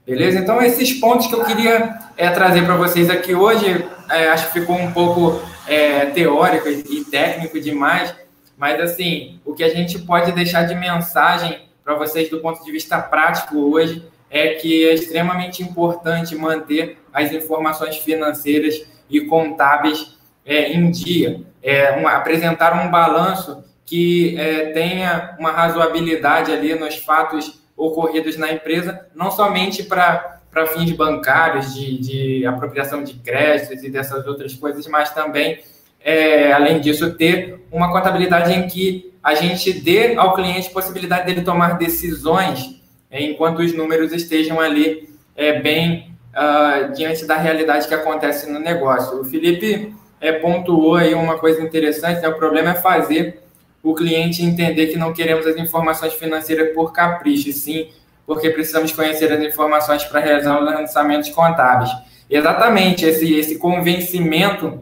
Beleza? 0.07 0.41
Então, 0.41 0.61
esses 0.61 0.93
pontos 0.95 1.27
que 1.27 1.35
eu 1.35 1.45
queria 1.45 1.99
é, 2.17 2.29
trazer 2.31 2.65
para 2.65 2.77
vocês 2.77 3.09
aqui 3.09 3.35
hoje, 3.35 3.85
é, 4.11 4.29
acho 4.29 4.53
que 4.53 4.61
ficou 4.61 4.77
um 4.77 4.93
pouco 4.93 5.41
é, 5.67 6.07
teórico 6.07 6.69
e 6.69 7.05
técnico 7.05 7.59
demais, 7.61 8.15
mas 8.59 8.81
assim, 8.81 9.41
o 9.45 9.55
que 9.55 9.65
a 9.65 9.69
gente 9.69 9.99
pode 10.01 10.33
deixar 10.33 10.65
de 10.65 10.75
mensagem 10.75 11.63
para 11.83 11.95
vocês 11.95 12.29
do 12.29 12.41
ponto 12.41 12.63
de 12.65 12.71
vista 12.71 13.01
prático 13.01 13.57
hoje 13.57 14.05
é 14.31 14.55
que 14.55 14.89
é 14.89 14.95
extremamente 14.95 15.63
importante 15.63 16.35
manter 16.35 16.99
as 17.13 17.33
informações 17.33 17.97
financeiras 17.97 18.83
e 19.09 19.21
contábeis 19.23 20.19
é, 20.45 20.73
em 20.73 20.91
dia. 20.91 21.43
É, 21.63 21.93
uma, 21.93 22.13
apresentar 22.13 22.85
um 22.85 22.91
balanço 22.91 23.65
que 23.85 24.37
é, 24.39 24.73
tenha 24.73 25.37
uma 25.39 25.51
razoabilidade 25.51 26.51
ali 26.51 26.75
nos 26.75 26.97
fatos 26.97 27.63
ocorridos 27.77 28.37
na 28.37 28.53
empresa, 28.53 29.07
não 29.15 29.31
somente 29.31 29.83
para 29.83 30.41
fins 30.75 30.91
bancários, 30.93 31.75
de, 31.75 31.99
de, 31.99 32.47
apropriação 32.47 33.03
de 33.03 33.15
créditos 33.15 33.83
e 33.83 33.91
dessas 33.91 34.27
outras 34.27 34.55
coisas, 34.55 34.87
mas 34.87 35.11
também, 35.11 35.61
é, 36.01 36.53
além 36.53 36.81
disso, 36.81 37.15
ter 37.15 37.65
uma 37.71 37.93
contabilidade 37.93 38.53
em 38.53 38.67
que 38.67 39.13
a 39.23 39.35
gente 39.35 39.73
dê 39.73 40.17
ao 40.17 40.35
cliente 40.35 40.71
possibilidade 40.71 41.27
dele 41.27 41.43
tomar 41.43 41.79
decisões 41.79 42.81
é, 43.11 43.23
enquanto 43.23 43.61
os 43.61 43.73
números 43.75 44.13
estejam 44.13 44.59
ali 44.59 45.09
é, 45.37 45.61
bem 45.61 46.13
uh, 46.33 46.93
diante 46.93 47.27
da 47.27 47.37
realidade 47.37 47.87
que 47.87 47.95
acontece 47.95 48.51
no 48.51 48.59
negócio. 48.59 49.21
O 49.21 49.25
Felipe 49.25 49.95
é, 50.23 50.33
pontuou 50.33 50.95
aí 50.95 51.13
uma 51.13 51.37
coisa 51.37 51.61
interessante, 51.61 52.23
né? 52.23 52.29
o 52.29 52.37
problema 52.37 52.71
é 52.71 52.75
fazer 52.75 53.43
o 53.83 53.95
cliente 53.95 54.43
entender 54.43 54.87
que 54.87 54.97
não 54.97 55.13
queremos 55.13 55.47
as 55.47 55.57
informações 55.57 56.15
financeiras 56.15 56.73
por 56.73 56.93
capricho, 56.93 57.53
sim 57.53 57.91
porque 58.27 58.51
precisamos 58.51 58.93
conhecer 58.93 59.33
as 59.33 59.43
informações 59.43 60.05
para 60.05 60.21
realizar 60.21 60.59
os 60.59 60.65
lançamentos 60.65 61.31
contábeis. 61.31 61.91
Exatamente, 62.31 63.05
esse, 63.05 63.35
esse 63.35 63.59
convencimento, 63.59 64.81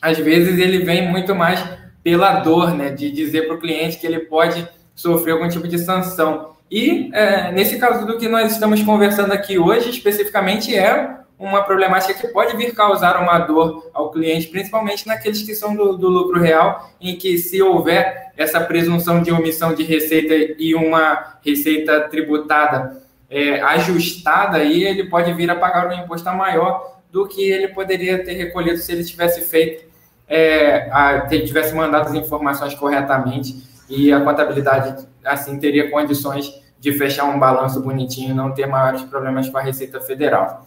às 0.00 0.18
vezes, 0.18 0.58
ele 0.58 0.84
vem 0.84 1.08
muito 1.08 1.34
mais 1.34 1.62
pela 2.02 2.40
dor, 2.40 2.74
né, 2.74 2.90
de 2.90 3.10
dizer 3.10 3.46
para 3.46 3.56
o 3.56 3.60
cliente 3.60 3.98
que 3.98 4.06
ele 4.06 4.20
pode 4.20 4.68
sofrer 4.94 5.32
algum 5.32 5.48
tipo 5.48 5.66
de 5.66 5.78
sanção. 5.78 6.50
E 6.70 7.10
é, 7.12 7.52
nesse 7.52 7.78
caso 7.78 8.06
do 8.06 8.18
que 8.18 8.28
nós 8.28 8.52
estamos 8.52 8.82
conversando 8.82 9.32
aqui 9.32 9.58
hoje, 9.58 9.90
especificamente, 9.90 10.76
é 10.76 11.21
uma 11.42 11.64
problemática 11.64 12.14
que 12.14 12.28
pode 12.28 12.56
vir 12.56 12.72
causar 12.72 13.20
uma 13.20 13.36
dor 13.40 13.90
ao 13.92 14.12
cliente, 14.12 14.46
principalmente 14.46 15.08
naqueles 15.08 15.42
que 15.42 15.56
são 15.56 15.74
do, 15.74 15.96
do, 15.98 16.08
lucro 16.08 16.40
real, 16.40 16.88
em 17.00 17.16
que 17.16 17.36
se 17.36 17.60
houver 17.60 18.32
essa 18.36 18.60
presunção 18.60 19.20
de 19.20 19.32
omissão 19.32 19.74
de 19.74 19.82
receita 19.82 20.54
e 20.56 20.72
uma 20.72 21.38
receita 21.44 22.02
tributada 22.08 23.02
é, 23.28 23.60
ajustada, 23.60 24.58
aí 24.58 24.84
ele 24.84 25.10
pode 25.10 25.32
vir 25.32 25.50
a 25.50 25.56
pagar 25.56 25.88
um 25.88 25.92
imposto 25.92 26.30
maior 26.30 27.00
do 27.10 27.26
que 27.26 27.50
ele 27.50 27.68
poderia 27.68 28.24
ter 28.24 28.34
recolhido 28.34 28.78
se 28.78 28.92
ele 28.92 29.02
tivesse 29.02 29.40
feito, 29.40 29.84
é, 30.28 30.88
a, 30.92 31.26
tivesse 31.26 31.74
mandado 31.74 32.06
as 32.06 32.14
informações 32.14 32.72
corretamente 32.74 33.64
e 33.90 34.12
a 34.12 34.20
contabilidade 34.20 35.06
assim 35.24 35.58
teria 35.58 35.90
condições 35.90 36.52
de 36.78 36.92
fechar 36.92 37.24
um 37.24 37.38
balanço 37.38 37.80
bonitinho 37.80 38.30
e 38.30 38.34
não 38.34 38.52
ter 38.52 38.66
maiores 38.66 39.02
problemas 39.02 39.48
com 39.48 39.58
a 39.58 39.62
Receita 39.62 40.00
Federal. 40.00 40.66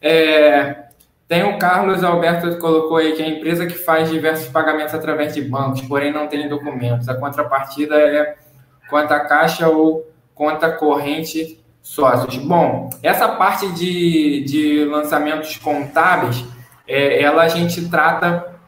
É, 0.00 0.84
tem 1.28 1.44
o 1.44 1.58
Carlos 1.58 2.02
Alberto 2.02 2.48
que 2.48 2.56
colocou 2.56 2.96
aí 2.96 3.12
que 3.12 3.22
é 3.22 3.26
a 3.26 3.28
empresa 3.28 3.66
que 3.66 3.74
faz 3.74 4.10
diversos 4.10 4.48
pagamentos 4.48 4.94
através 4.94 5.34
de 5.34 5.42
bancos, 5.42 5.80
porém 5.82 6.12
não 6.12 6.26
tem 6.26 6.48
documentos. 6.48 7.08
A 7.08 7.14
contrapartida 7.14 7.94
é 7.96 8.36
conta 8.88 9.20
caixa 9.20 9.68
ou 9.68 10.10
conta 10.34 10.72
corrente 10.72 11.60
sócios. 11.82 12.36
Bom, 12.36 12.90
essa 13.02 13.28
parte 13.28 13.68
de, 13.72 14.44
de 14.44 14.84
lançamentos 14.86 15.56
contábeis, 15.56 16.44
é, 16.86 17.22
ela 17.22 17.42
a 17.42 17.48
gente 17.48 17.88
trata 17.88 18.58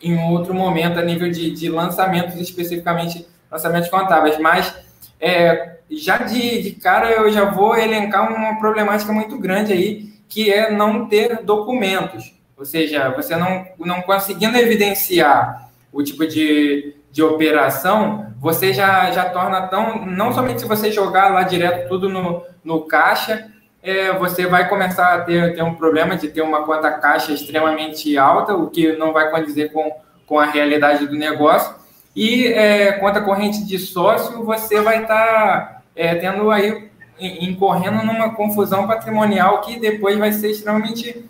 em 0.00 0.16
outro 0.30 0.54
momento 0.54 0.98
a 0.98 1.02
nível 1.02 1.30
de, 1.30 1.50
de 1.50 1.68
lançamentos, 1.68 2.36
especificamente 2.36 3.26
lançamentos 3.50 3.88
contábeis, 3.88 4.38
mas 4.38 4.74
é, 5.20 5.78
já 5.90 6.18
de, 6.18 6.62
de 6.62 6.70
cara 6.72 7.10
eu 7.10 7.30
já 7.32 7.46
vou 7.46 7.76
elencar 7.76 8.32
uma 8.32 8.58
problemática 8.58 9.12
muito 9.12 9.38
grande 9.38 9.72
aí, 9.72 10.13
que 10.28 10.52
é 10.52 10.70
não 10.70 11.06
ter 11.06 11.42
documentos. 11.42 12.34
Ou 12.56 12.64
seja, 12.64 13.10
você 13.10 13.36
não, 13.36 13.66
não 13.78 14.02
conseguindo 14.02 14.56
evidenciar 14.56 15.68
o 15.92 16.02
tipo 16.02 16.26
de, 16.26 16.94
de 17.10 17.22
operação, 17.22 18.32
você 18.40 18.72
já, 18.72 19.10
já 19.10 19.28
torna 19.30 19.62
tão. 19.68 20.04
Não 20.04 20.32
somente 20.32 20.60
se 20.60 20.66
você 20.66 20.90
jogar 20.92 21.32
lá 21.32 21.42
direto 21.42 21.88
tudo 21.88 22.08
no, 22.08 22.42
no 22.62 22.82
caixa, 22.82 23.50
é, 23.82 24.12
você 24.12 24.46
vai 24.46 24.68
começar 24.68 25.14
a 25.14 25.20
ter, 25.20 25.54
ter 25.54 25.62
um 25.62 25.74
problema 25.74 26.16
de 26.16 26.28
ter 26.28 26.42
uma 26.42 26.64
conta 26.64 26.90
caixa 26.90 27.32
extremamente 27.32 28.16
alta, 28.16 28.54
o 28.54 28.70
que 28.70 28.96
não 28.96 29.12
vai 29.12 29.30
condizer 29.30 29.72
com, 29.72 29.92
com 30.26 30.38
a 30.38 30.46
realidade 30.46 31.06
do 31.06 31.14
negócio. 31.14 31.74
E 32.16 32.46
é, 32.46 32.92
conta 32.92 33.20
corrente 33.20 33.64
de 33.64 33.78
sócio, 33.78 34.44
você 34.44 34.80
vai 34.80 35.02
estar 35.02 35.16
tá, 35.16 35.82
é, 35.94 36.14
tendo 36.14 36.50
aí 36.50 36.90
incorrendo 37.18 38.04
numa 38.04 38.34
confusão 38.34 38.86
patrimonial 38.86 39.60
que 39.60 39.78
depois 39.78 40.18
vai 40.18 40.32
ser 40.32 40.50
extremamente 40.50 41.24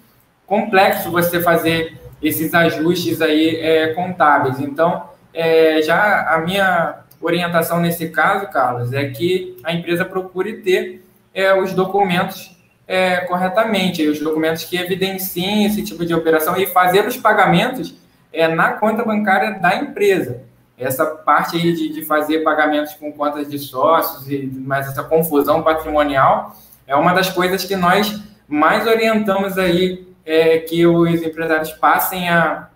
complexo 0.47 1.11
você 1.11 1.41
fazer 1.41 1.99
esses 2.23 2.55
ajustes 2.55 3.21
aí 3.21 3.57
é, 3.57 3.89
contábeis. 3.95 4.59
Então, 4.61 5.11
é, 5.33 5.83
já 5.83 6.35
a 6.35 6.39
minha 6.39 7.01
orientação 7.21 7.81
nesse 7.81 8.09
caso, 8.09 8.49
Carlos, 8.49 8.93
é 8.93 9.09
que 9.09 9.57
a 9.65 9.73
empresa 9.73 10.05
procure 10.05 10.59
ter 10.59 11.05
é, 11.35 11.55
os 11.55 11.73
documentos 11.73 12.57
é, 12.87 13.17
corretamente, 13.21 14.07
os 14.07 14.21
documentos 14.21 14.65
que 14.65 14.77
evidenciem 14.77 15.65
esse 15.67 15.83
tipo 15.83 16.05
de 16.05 16.15
operação 16.15 16.57
e 16.57 16.67
fazer 16.67 17.07
os 17.07 17.17
pagamentos 17.17 17.95
é, 18.33 18.47
na 18.49 18.73
conta 18.73 19.05
bancária 19.05 19.53
da 19.53 19.77
empresa 19.77 20.43
essa 20.77 21.07
parte 21.07 21.57
aí 21.57 21.73
de, 21.73 21.89
de 21.89 22.05
fazer 22.05 22.41
pagamentos 22.41 22.95
com 22.95 23.13
contas 23.13 23.49
de 23.49 23.59
sócios 23.59 24.29
e 24.29 24.47
mais 24.47 24.89
essa 24.89 25.03
confusão 25.05 25.63
patrimonial 25.63 26.57
é 26.87 26.97
uma 26.97 27.13
das 27.13 27.31
coisas 27.31 27.65
que 27.65 27.77
nós 27.77 28.23
mais 28.49 28.87
orientamos 28.87 29.57
aí 29.57 30.07
é, 30.25 30.59
que 30.59 30.87
os 30.87 31.23
empresários 31.23 31.73
passem 31.73 32.29
a, 32.29 32.69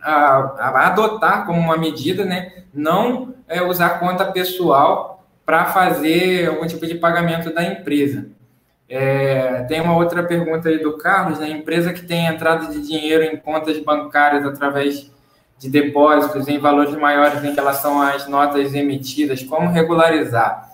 a, 0.00 0.12
a, 0.12 0.86
adotar 0.88 1.46
como 1.46 1.60
uma 1.60 1.76
medida, 1.76 2.24
né? 2.24 2.64
Não 2.72 3.34
é, 3.46 3.62
usar 3.62 4.00
conta 4.00 4.24
pessoal 4.26 5.24
para 5.44 5.66
fazer 5.66 6.48
algum 6.48 6.66
tipo 6.66 6.86
de 6.86 6.96
pagamento 6.96 7.52
da 7.52 7.64
empresa. 7.64 8.28
É, 8.88 9.64
tem 9.64 9.80
uma 9.80 9.96
outra 9.96 10.22
pergunta 10.22 10.68
aí 10.68 10.78
do 10.78 10.96
Carlos, 10.98 11.38
né? 11.38 11.48
Empresa 11.48 11.92
que 11.92 12.02
tem 12.02 12.26
entrada 12.26 12.66
de 12.66 12.80
dinheiro 12.86 13.22
em 13.22 13.36
contas 13.36 13.78
bancárias 13.78 14.44
através 14.44 15.10
de 15.58 15.68
depósitos 15.68 16.48
em 16.48 16.58
valores 16.58 16.94
maiores 16.94 17.42
em 17.42 17.54
relação 17.54 18.00
às 18.00 18.28
notas 18.28 18.74
emitidas, 18.74 19.42
como 19.42 19.70
regularizar? 19.70 20.72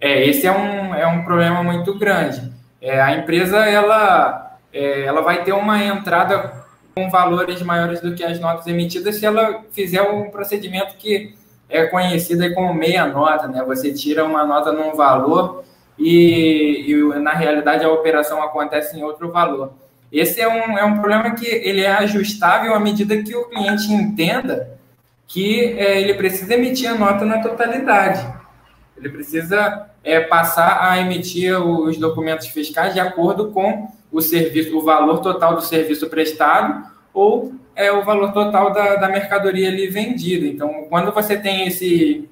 É, 0.00 0.26
esse 0.26 0.46
é 0.46 0.52
um, 0.52 0.94
é 0.94 1.06
um 1.06 1.24
problema 1.24 1.62
muito 1.62 1.98
grande. 1.98 2.52
É, 2.80 3.00
a 3.00 3.16
empresa 3.16 3.58
ela, 3.58 4.58
é, 4.72 5.04
ela 5.04 5.22
vai 5.22 5.42
ter 5.42 5.52
uma 5.52 5.82
entrada 5.82 6.64
com 6.94 7.10
valores 7.10 7.62
maiores 7.62 8.00
do 8.00 8.14
que 8.14 8.24
as 8.24 8.38
notas 8.38 8.66
emitidas 8.66 9.16
se 9.16 9.26
ela 9.26 9.62
fizer 9.72 10.02
um 10.02 10.30
procedimento 10.30 10.96
que 10.96 11.34
é 11.68 11.86
conhecido 11.86 12.52
como 12.54 12.72
meia 12.72 13.06
nota, 13.06 13.48
né? 13.48 13.62
Você 13.66 13.92
tira 13.92 14.24
uma 14.24 14.44
nota 14.44 14.72
num 14.72 14.94
valor 14.94 15.64
e, 15.98 16.86
e 16.88 17.18
na 17.18 17.32
realidade 17.32 17.84
a 17.84 17.90
operação 17.90 18.42
acontece 18.42 18.96
em 18.96 19.02
outro 19.02 19.30
valor. 19.30 19.72
Esse 20.10 20.40
é 20.40 20.48
um, 20.48 20.78
é 20.78 20.84
um 20.84 20.98
problema 20.98 21.32
que 21.32 21.46
ele 21.46 21.82
é 21.82 21.90
ajustável 21.90 22.74
à 22.74 22.80
medida 22.80 23.22
que 23.22 23.34
o 23.34 23.48
cliente 23.48 23.92
entenda 23.92 24.76
que 25.26 25.74
é, 25.76 26.00
ele 26.00 26.14
precisa 26.14 26.54
emitir 26.54 26.90
a 26.90 26.94
nota 26.94 27.24
na 27.24 27.40
totalidade. 27.40 28.24
Ele 28.96 29.08
precisa 29.08 29.90
é, 30.02 30.20
passar 30.20 30.78
a 30.80 31.00
emitir 31.00 31.60
os 31.60 31.98
documentos 31.98 32.46
fiscais 32.46 32.94
de 32.94 33.00
acordo 33.00 33.50
com 33.50 33.88
o 34.10 34.20
serviço, 34.20 34.78
o 34.78 34.82
valor 34.82 35.18
total 35.18 35.56
do 35.56 35.62
serviço 35.62 36.08
prestado 36.08 36.86
ou 37.12 37.52
é 37.74 37.92
o 37.92 38.04
valor 38.04 38.32
total 38.32 38.72
da, 38.72 38.96
da 38.96 39.08
mercadoria 39.08 39.68
ali 39.68 39.88
vendida. 39.88 40.46
Então, 40.46 40.86
quando 40.88 41.12
você 41.12 41.36
tem 41.36 41.66
esse, 41.66 42.28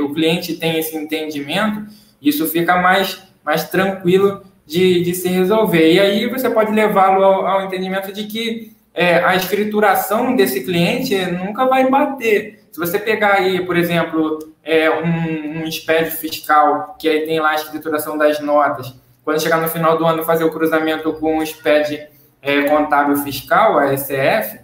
o 0.00 0.14
cliente 0.14 0.54
tem 0.54 0.78
esse 0.78 0.96
entendimento, 0.96 1.84
isso 2.22 2.46
fica 2.46 2.80
mais, 2.80 3.22
mais 3.44 3.68
tranquilo 3.68 4.42
de, 4.66 5.02
de 5.02 5.14
se 5.14 5.28
resolver. 5.28 5.92
E 5.92 6.00
aí 6.00 6.28
você 6.28 6.50
pode 6.50 6.72
levá-lo 6.72 7.22
ao, 7.22 7.46
ao, 7.46 7.64
entendimento 7.64 8.12
de 8.12 8.24
que 8.24 8.72
é, 8.92 9.24
a 9.24 9.36
escrituração 9.36 10.34
desse 10.34 10.64
cliente 10.64 11.14
nunca 11.26 11.66
vai 11.66 11.88
bater. 11.88 12.66
Se 12.72 12.80
você 12.80 12.98
pegar 12.98 13.34
aí, 13.34 13.64
por 13.64 13.76
exemplo, 13.76 14.38
é, 14.64 14.90
um, 14.90 15.62
um 15.62 15.70
SPED 15.70 16.10
fiscal, 16.10 16.96
que 16.98 17.08
aí 17.08 17.24
tem 17.24 17.38
lá 17.38 17.50
a 17.50 17.54
escrituração 17.54 18.18
das 18.18 18.40
notas, 18.40 18.94
quando 19.24 19.40
chegar 19.40 19.60
no 19.60 19.68
final 19.68 19.96
do 19.96 20.04
ano 20.04 20.24
fazer 20.24 20.44
o 20.44 20.50
cruzamento 20.50 21.12
com 21.14 21.38
o 21.38 21.46
SPED 21.46 22.08
é, 22.42 22.62
contábil 22.62 23.16
fiscal, 23.18 23.78
a 23.78 23.96
SF, 23.96 24.60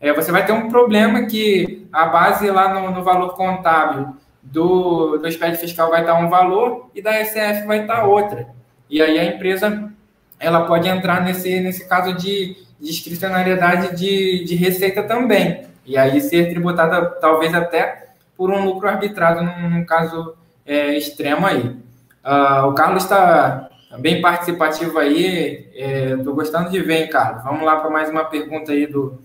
é, 0.00 0.12
você 0.12 0.30
vai 0.30 0.44
ter 0.44 0.52
um 0.52 0.68
problema 0.68 1.26
que 1.26 1.86
a 1.92 2.06
base 2.06 2.50
lá 2.50 2.74
no, 2.74 2.90
no 2.90 3.02
valor 3.02 3.34
contábil 3.34 4.16
do, 4.42 5.16
do 5.16 5.30
SPED 5.30 5.56
fiscal 5.56 5.90
vai 5.90 6.00
estar 6.00 6.14
um 6.14 6.28
valor 6.28 6.90
e 6.94 7.00
da 7.00 7.24
SF 7.24 7.66
vai 7.66 7.80
estar 7.82 8.04
outra. 8.04 8.46
E 8.88 9.00
aí 9.00 9.18
a 9.18 9.24
empresa 9.24 9.90
ela 10.38 10.66
pode 10.66 10.88
entrar 10.88 11.22
nesse, 11.22 11.60
nesse 11.60 11.88
caso 11.88 12.12
de 12.14 12.56
discricionariedade 12.80 13.96
de, 13.96 14.44
de 14.44 14.54
receita 14.54 15.02
também. 15.02 15.66
E 15.86 15.96
aí 15.96 16.20
ser 16.20 16.50
tributada 16.50 17.06
talvez 17.20 17.54
até 17.54 18.08
por 18.36 18.50
um 18.50 18.64
lucro 18.64 18.88
arbitrado 18.88 19.42
num, 19.42 19.70
num 19.70 19.84
caso 19.84 20.34
é, 20.66 20.96
extremo 20.96 21.46
aí. 21.46 21.76
Uh, 22.24 22.68
o 22.68 22.74
Carlos 22.74 23.04
está 23.04 23.68
bem 23.98 24.20
participativo 24.20 24.98
aí. 24.98 25.70
Estou 25.74 26.32
é, 26.32 26.36
gostando 26.36 26.70
de 26.70 26.80
ver, 26.80 27.02
hein, 27.02 27.08
Carlos. 27.08 27.44
Vamos 27.44 27.64
lá 27.64 27.76
para 27.76 27.90
mais 27.90 28.10
uma 28.10 28.24
pergunta 28.24 28.72
aí 28.72 28.86
do, 28.86 29.18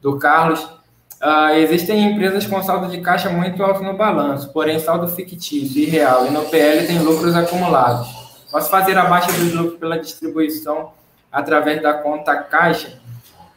do 0.00 0.18
Carlos. 0.18 0.62
Uh, 1.22 1.54
existem 1.56 2.12
empresas 2.12 2.46
com 2.46 2.62
saldo 2.62 2.88
de 2.88 3.00
caixa 3.00 3.30
muito 3.30 3.62
alto 3.62 3.82
no 3.82 3.96
balanço, 3.96 4.52
porém 4.52 4.78
saldo 4.78 5.08
fictício 5.08 5.80
e 5.80 5.86
real, 5.86 6.26
e 6.26 6.30
no 6.30 6.44
PL 6.46 6.86
tem 6.86 6.98
lucros 6.98 7.34
acumulados. 7.34 8.23
Posso 8.54 8.70
fazer 8.70 8.96
a 8.96 9.06
baixa 9.06 9.32
dos 9.32 9.52
lucros 9.52 9.80
pela 9.80 9.98
distribuição 9.98 10.92
através 11.32 11.82
da 11.82 11.92
conta 11.92 12.36
caixa. 12.36 13.00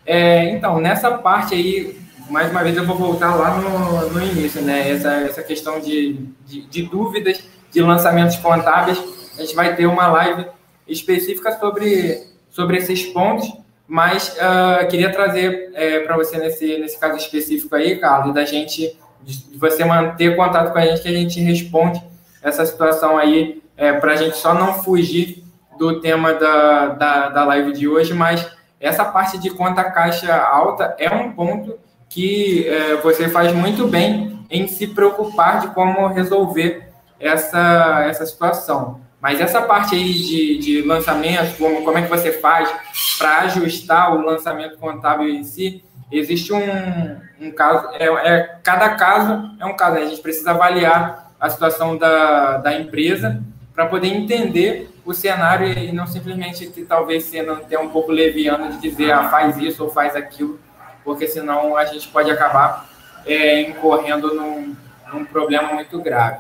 É, 0.03 0.49
então, 0.49 0.79
nessa 0.79 1.11
parte 1.19 1.53
aí, 1.53 2.01
mais 2.31 2.49
uma 2.49 2.63
vez 2.63 2.75
eu 2.75 2.83
vou 2.83 2.97
voltar 2.97 3.35
lá 3.35 3.59
no, 3.59 4.09
no 4.09 4.25
início, 4.25 4.59
né? 4.59 4.89
Essa, 4.89 5.11
essa 5.17 5.43
questão 5.43 5.79
de, 5.79 6.13
de, 6.47 6.65
de 6.65 6.81
dúvidas 6.81 7.43
de 7.71 7.79
lançamentos 7.79 8.37
contábeis. 8.37 8.97
A 9.37 9.41
gente 9.41 9.53
vai 9.53 9.75
ter 9.75 9.85
uma 9.85 10.07
live 10.07 10.47
específica 10.87 11.51
sobre, 11.59 12.19
sobre 12.49 12.77
esses 12.77 13.05
pontos, 13.05 13.53
mas 13.87 14.35
uh, 14.35 14.87
queria 14.87 15.11
trazer 15.11 15.73
é, 15.75 15.99
para 15.99 16.17
você 16.17 16.39
nesse, 16.39 16.75
nesse 16.79 16.99
caso 16.99 17.17
específico 17.17 17.75
aí, 17.75 17.99
Carlos, 17.99 18.33
da 18.33 18.45
gente, 18.45 18.97
de 19.21 19.57
você 19.59 19.85
manter 19.85 20.35
contato 20.35 20.73
com 20.73 20.79
a 20.79 20.87
gente, 20.87 21.03
que 21.03 21.07
a 21.07 21.11
gente 21.11 21.39
responde 21.39 22.01
essa 22.41 22.65
situação 22.65 23.15
aí 23.15 23.61
é, 23.77 23.93
para 23.93 24.13
a 24.13 24.15
gente 24.15 24.35
só 24.35 24.53
não 24.53 24.73
fugir 24.73 25.43
do 25.77 26.01
tema 26.01 26.33
da, 26.33 26.87
da, 26.87 27.29
da 27.29 27.45
live 27.45 27.71
de 27.71 27.87
hoje, 27.87 28.13
mas 28.13 28.49
essa 28.79 29.05
parte 29.05 29.37
de 29.37 29.51
conta 29.51 29.83
caixa 29.83 30.35
alta 30.35 30.95
é 30.97 31.09
um 31.09 31.31
ponto 31.31 31.77
que 32.09 32.67
é, 32.67 32.95
você 32.95 33.29
faz 33.29 33.53
muito 33.53 33.87
bem 33.87 34.45
em 34.49 34.67
se 34.67 34.87
preocupar 34.87 35.61
de 35.61 35.67
como 35.67 36.07
resolver 36.07 36.89
essa, 37.19 38.05
essa 38.07 38.25
situação. 38.25 39.01
Mas 39.21 39.39
essa 39.41 39.61
parte 39.61 39.95
aí 39.95 40.13
de, 40.13 40.57
de 40.57 40.81
lançamento, 40.83 41.57
como, 41.57 41.83
como 41.83 41.97
é 41.97 42.01
que 42.03 42.09
você 42.09 42.31
faz 42.31 42.69
para 43.17 43.39
ajustar 43.41 44.15
o 44.15 44.21
lançamento 44.21 44.77
contábil 44.77 45.27
em 45.27 45.43
si, 45.43 45.83
existe 46.11 46.53
um, 46.53 47.17
um 47.41 47.51
caso, 47.51 47.89
é, 47.93 48.05
é, 48.05 48.59
cada 48.63 48.89
caso 48.89 49.51
é 49.59 49.65
um 49.65 49.75
caso, 49.75 49.95
né? 49.95 50.03
a 50.03 50.07
gente 50.07 50.21
precisa 50.21 50.51
avaliar 50.51 51.31
a 51.39 51.49
situação 51.49 51.97
da, 51.97 52.57
da 52.57 52.79
empresa 52.79 53.43
para 53.77 53.85
poder 53.85 54.07
entender 54.07 54.89
o 55.05 55.13
cenário 55.13 55.67
e 55.67 55.91
não 55.91 56.07
simplesmente 56.07 56.65
talvez 56.89 57.25
sendo 57.25 57.51
até 57.51 57.77
um 57.77 57.89
pouco 57.89 58.11
leviano 58.11 58.71
de 58.71 58.79
dizer 58.79 59.11
ah, 59.11 59.29
faz 59.29 59.55
isso 59.59 59.83
ou 59.83 59.91
faz 59.91 60.15
aquilo, 60.15 60.59
porque 61.03 61.27
senão 61.27 61.77
a 61.77 61.85
gente 61.85 62.07
pode 62.07 62.31
acabar 62.31 62.89
é, 63.23 63.61
incorrendo 63.61 64.33
num, 64.33 64.75
num 65.13 65.23
problema 65.25 65.75
muito 65.75 66.01
grave. 66.01 66.39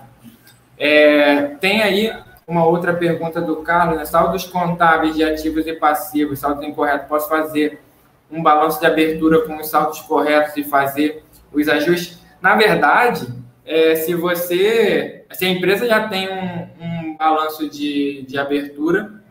É, 0.79 1.43
tem 1.61 1.83
aí 1.83 2.11
uma 2.47 2.65
outra 2.65 2.91
pergunta 2.95 3.39
do 3.39 3.57
Carlos, 3.57 3.99
né? 3.99 4.05
saldos 4.05 4.43
contábeis 4.45 5.13
de 5.13 5.23
ativos 5.23 5.67
e 5.67 5.73
passivos, 5.73 6.39
saldo 6.39 6.65
incorreto, 6.65 7.07
posso 7.07 7.29
fazer 7.29 7.79
um 8.31 8.41
balanço 8.41 8.79
de 8.79 8.87
abertura 8.87 9.41
com 9.41 9.57
os 9.57 9.69
saldos 9.69 10.01
corretos 10.01 10.57
e 10.57 10.63
fazer 10.63 11.23
os 11.53 11.67
ajustes? 11.67 12.17
Na 12.41 12.55
verdade, 12.55 13.27
é, 13.63 13.93
se 13.93 14.15
você, 14.15 15.23
se 15.33 15.45
a 15.45 15.49
empresa 15.49 15.85
já 15.85 16.07
tem 16.07 16.29
um, 16.29 16.67
um 16.81 16.86
balanço 17.17 17.69
de, 17.69 18.25
de 18.27 18.37
abertura, 18.37 19.21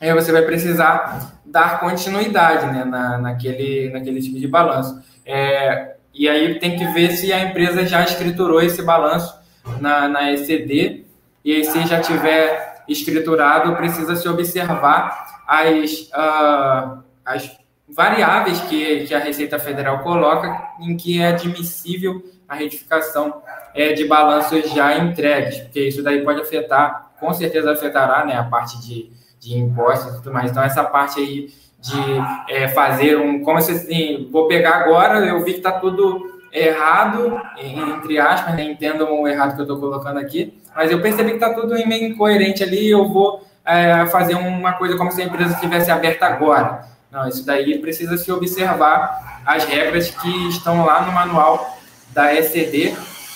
aí 0.00 0.12
você 0.12 0.32
vai 0.32 0.42
precisar 0.42 1.40
dar 1.44 1.80
continuidade 1.80 2.66
né, 2.66 2.84
na, 2.84 3.18
naquele, 3.18 3.90
naquele 3.90 4.20
tipo 4.20 4.38
de 4.38 4.48
balanço. 4.48 5.02
É, 5.24 5.96
e 6.12 6.28
aí 6.28 6.58
tem 6.58 6.76
que 6.76 6.86
ver 6.88 7.10
se 7.12 7.32
a 7.32 7.44
empresa 7.44 7.86
já 7.86 8.02
escriturou 8.02 8.62
esse 8.62 8.82
balanço 8.82 9.34
na, 9.80 10.08
na 10.08 10.32
ECD, 10.32 11.04
e 11.44 11.52
aí 11.52 11.64
se 11.64 11.86
já 11.86 12.00
tiver 12.00 12.84
escriturado, 12.88 13.74
precisa 13.76 14.14
se 14.14 14.28
observar 14.28 15.42
as, 15.46 16.08
uh, 16.10 17.02
as 17.24 17.58
variáveis 17.88 18.60
que, 18.62 19.04
que 19.04 19.14
a 19.14 19.18
Receita 19.18 19.58
Federal 19.58 20.00
coloca 20.00 20.70
em 20.80 20.96
que 20.96 21.20
é 21.20 21.28
admissível 21.28 22.22
a 22.48 22.54
retificação 22.54 23.42
é, 23.74 23.92
de 23.92 24.06
balanços 24.06 24.70
já 24.70 24.96
entregues, 24.98 25.58
porque 25.60 25.88
isso 25.88 26.02
daí 26.02 26.22
pode 26.22 26.40
afetar, 26.40 27.03
com 27.18 27.32
certeza 27.32 27.72
afetará 27.72 28.24
né, 28.24 28.36
a 28.36 28.44
parte 28.44 28.80
de, 28.80 29.10
de 29.40 29.58
impostos 29.58 30.14
e 30.14 30.16
tudo 30.18 30.32
mais. 30.32 30.50
Então, 30.50 30.62
essa 30.62 30.84
parte 30.84 31.20
aí 31.20 31.48
de 31.84 32.00
é, 32.48 32.68
fazer 32.68 33.18
um. 33.18 33.42
Como 33.42 33.60
se 33.60 33.72
assim, 33.72 34.28
vou 34.32 34.48
pegar 34.48 34.76
agora, 34.76 35.18
eu 35.20 35.44
vi 35.44 35.52
que 35.52 35.58
está 35.58 35.72
tudo 35.72 36.40
errado, 36.50 37.40
entre 37.58 38.18
aspas, 38.18 38.54
né? 38.54 38.64
entendam 38.64 39.20
o 39.20 39.28
errado 39.28 39.54
que 39.54 39.60
eu 39.60 39.64
estou 39.64 39.78
colocando 39.78 40.18
aqui, 40.18 40.56
mas 40.74 40.90
eu 40.90 41.02
percebi 41.02 41.30
que 41.30 41.36
está 41.36 41.52
tudo 41.52 41.74
meio 41.86 42.08
incoerente 42.08 42.62
ali, 42.62 42.88
eu 42.88 43.08
vou 43.08 43.44
é, 43.64 44.06
fazer 44.06 44.34
uma 44.36 44.74
coisa 44.74 44.96
como 44.96 45.10
se 45.10 45.20
a 45.20 45.24
empresa 45.24 45.54
estivesse 45.54 45.90
aberta 45.90 46.26
agora. 46.26 46.86
Não, 47.10 47.28
isso 47.28 47.44
daí 47.44 47.78
precisa 47.78 48.16
se 48.16 48.30
observar 48.30 49.42
as 49.44 49.64
regras 49.64 50.10
que 50.10 50.48
estão 50.48 50.84
lá 50.84 51.02
no 51.02 51.12
manual 51.12 51.76
da 52.12 52.32
ECD 52.34 52.94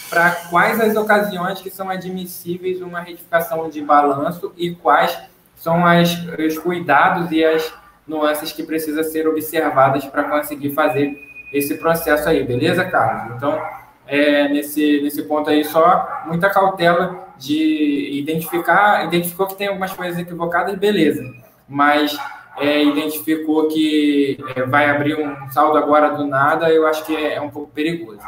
para 0.08 0.30
quais 0.50 0.80
as 0.80 0.96
ocasiões 0.96 1.60
que 1.60 1.70
são 1.70 1.90
admissíveis 1.90 2.80
uma 2.80 3.00
retificação 3.00 3.68
de 3.68 3.82
balanço 3.82 4.52
e 4.56 4.74
quais 4.74 5.18
são 5.56 5.84
as, 5.84 6.10
os 6.38 6.58
cuidados 6.58 7.30
e 7.30 7.44
as 7.44 7.72
nuances 8.06 8.52
que 8.52 8.62
precisam 8.62 9.04
ser 9.04 9.28
observadas 9.28 10.04
para 10.06 10.24
conseguir 10.24 10.72
fazer 10.72 11.16
esse 11.52 11.76
processo 11.76 12.28
aí, 12.28 12.42
beleza, 12.42 12.84
Carlos? 12.84 13.36
Então, 13.36 13.60
é, 14.06 14.48
nesse, 14.48 15.00
nesse 15.02 15.22
ponto 15.22 15.50
aí, 15.50 15.64
só 15.64 16.22
muita 16.26 16.48
cautela 16.48 17.28
de 17.36 18.10
identificar, 18.12 19.04
identificou 19.04 19.46
que 19.46 19.54
tem 19.54 19.68
algumas 19.68 19.92
coisas 19.92 20.18
equivocadas, 20.18 20.76
beleza, 20.76 21.22
mas 21.68 22.18
é, 22.58 22.82
identificou 22.82 23.68
que 23.68 24.38
é, 24.56 24.62
vai 24.62 24.90
abrir 24.90 25.14
um 25.14 25.50
saldo 25.50 25.76
agora 25.76 26.10
do 26.10 26.26
nada, 26.26 26.70
eu 26.70 26.86
acho 26.86 27.04
que 27.04 27.14
é, 27.14 27.34
é 27.34 27.40
um 27.40 27.50
pouco 27.50 27.70
perigoso. 27.70 28.20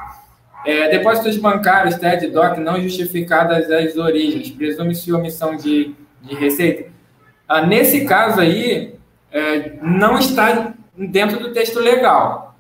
É, 0.65 0.91
depósitos 0.91 1.37
bancários, 1.39 1.97
TED, 1.97 2.29
DOC, 2.29 2.59
não 2.59 2.81
justificadas 2.81 3.71
as 3.71 3.97
origens, 3.97 4.51
presume-se 4.51 5.13
omissão 5.13 5.57
de, 5.57 5.95
de 6.23 6.35
receita. 6.35 6.91
Ah, 7.49 7.67
nesse 7.67 8.05
caso 8.05 8.41
aí, 8.41 8.95
é, 9.33 9.73
não 9.83 10.19
está 10.19 10.75
dentro 10.97 11.39
do 11.39 11.53
texto 11.53 11.81
legal. 11.81 12.55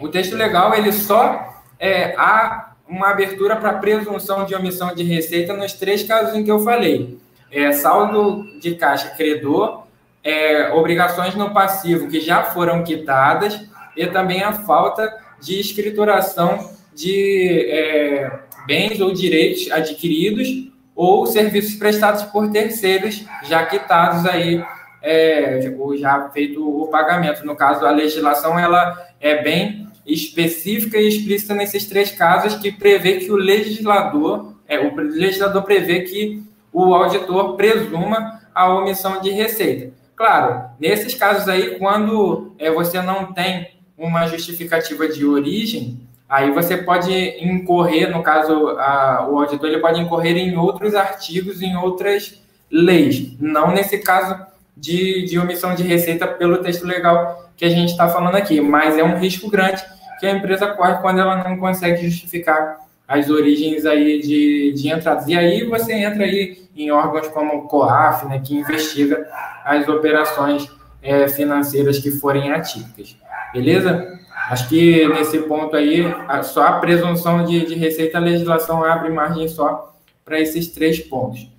O 0.00 0.08
texto 0.08 0.34
legal 0.34 0.74
ele 0.74 0.92
só 0.92 1.62
é, 1.78 2.14
há 2.16 2.72
uma 2.88 3.10
abertura 3.10 3.56
para 3.56 3.74
presunção 3.74 4.44
de 4.44 4.54
omissão 4.54 4.94
de 4.94 5.02
receita 5.02 5.52
nos 5.54 5.74
três 5.74 6.02
casos 6.02 6.34
em 6.34 6.44
que 6.44 6.50
eu 6.50 6.60
falei: 6.60 7.18
é, 7.50 7.72
saldo 7.72 8.58
de 8.58 8.74
caixa 8.74 9.10
credor, 9.10 9.84
é, 10.24 10.72
obrigações 10.72 11.34
no 11.34 11.52
passivo 11.52 12.08
que 12.08 12.20
já 12.20 12.44
foram 12.44 12.82
quitadas 12.82 13.60
e 13.96 14.06
também 14.06 14.42
a 14.42 14.52
falta 14.52 15.12
de 15.40 15.60
escrituração 15.60 16.70
de 16.94 17.66
é, 17.70 18.40
bens 18.66 19.00
ou 19.00 19.12
direitos 19.12 19.70
adquiridos 19.70 20.48
ou 20.94 21.26
serviços 21.26 21.74
prestados 21.74 22.22
por 22.24 22.50
terceiros 22.50 23.24
já 23.44 23.64
quitados 23.64 24.26
aí 24.26 24.62
é, 25.02 25.74
ou 25.78 25.96
já 25.96 26.28
feito 26.30 26.62
o 26.62 26.86
pagamento. 26.88 27.44
No 27.44 27.56
caso, 27.56 27.84
a 27.84 27.90
legislação 27.90 28.58
ela 28.58 28.96
é 29.20 29.42
bem 29.42 29.88
específica 30.06 30.98
e 30.98 31.08
explícita 31.08 31.54
nesses 31.54 31.86
três 31.86 32.10
casos 32.12 32.56
que 32.56 32.72
prevê 32.72 33.18
que 33.18 33.30
o 33.30 33.36
legislador, 33.36 34.54
é, 34.66 34.78
o 34.78 34.94
legislador 34.96 35.62
prevê 35.62 36.00
que 36.00 36.42
o 36.72 36.94
auditor 36.94 37.56
presuma 37.56 38.40
a 38.54 38.72
omissão 38.74 39.20
de 39.20 39.30
receita. 39.30 39.92
Claro, 40.16 40.70
nesses 40.78 41.14
casos 41.14 41.48
aí, 41.48 41.78
quando 41.78 42.54
é, 42.58 42.70
você 42.70 43.00
não 43.00 43.32
tem 43.32 43.70
uma 43.96 44.26
justificativa 44.26 45.08
de 45.08 45.24
origem, 45.24 46.00
aí 46.32 46.50
você 46.50 46.78
pode 46.78 47.12
incorrer, 47.44 48.10
no 48.10 48.22
caso, 48.22 48.68
a, 48.78 49.28
o 49.30 49.38
auditor 49.38 49.68
ele 49.68 49.80
pode 49.80 50.00
incorrer 50.00 50.34
em 50.34 50.56
outros 50.56 50.94
artigos, 50.94 51.60
em 51.60 51.76
outras 51.76 52.42
leis, 52.70 53.36
não 53.38 53.70
nesse 53.70 53.98
caso 53.98 54.34
de, 54.74 55.26
de 55.26 55.38
omissão 55.38 55.74
de 55.74 55.82
receita 55.82 56.26
pelo 56.26 56.62
texto 56.62 56.86
legal 56.86 57.50
que 57.54 57.66
a 57.66 57.68
gente 57.68 57.90
está 57.90 58.08
falando 58.08 58.36
aqui, 58.36 58.62
mas 58.62 58.96
é 58.96 59.04
um 59.04 59.18
risco 59.18 59.50
grande 59.50 59.84
que 60.18 60.24
a 60.24 60.30
empresa 60.30 60.68
corre 60.68 60.94
quando 61.02 61.20
ela 61.20 61.36
não 61.46 61.58
consegue 61.58 62.08
justificar 62.08 62.78
as 63.06 63.28
origens 63.28 63.84
aí 63.84 64.18
de, 64.22 64.72
de 64.72 64.88
entradas. 64.88 65.28
E 65.28 65.36
aí 65.36 65.64
você 65.64 65.92
entra 65.92 66.24
aí 66.24 66.62
em 66.74 66.90
órgãos 66.90 67.28
como 67.28 67.56
o 67.56 67.68
COAF, 67.68 68.24
né, 68.26 68.40
que 68.42 68.54
investiga 68.56 69.28
as 69.66 69.86
operações 69.86 70.66
é, 71.02 71.28
financeiras 71.28 71.98
que 71.98 72.10
forem 72.10 72.52
atípicas. 72.52 73.18
Beleza? 73.52 74.18
Acho 74.52 74.68
que 74.68 75.08
nesse 75.08 75.38
ponto 75.38 75.74
aí, 75.74 76.04
só 76.42 76.66
a 76.66 76.72
presunção 76.72 77.42
de, 77.42 77.64
de 77.64 77.74
receita, 77.74 78.18
a 78.18 78.20
legislação 78.20 78.84
abre 78.84 79.08
margem 79.08 79.48
só 79.48 79.94
para 80.22 80.38
esses 80.38 80.68
três 80.68 81.00
pontos. 81.00 81.50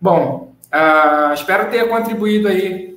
Bom, 0.00 0.52
uh, 0.72 1.34
espero 1.34 1.68
ter 1.72 1.88
contribuído 1.88 2.46
aí 2.46 2.96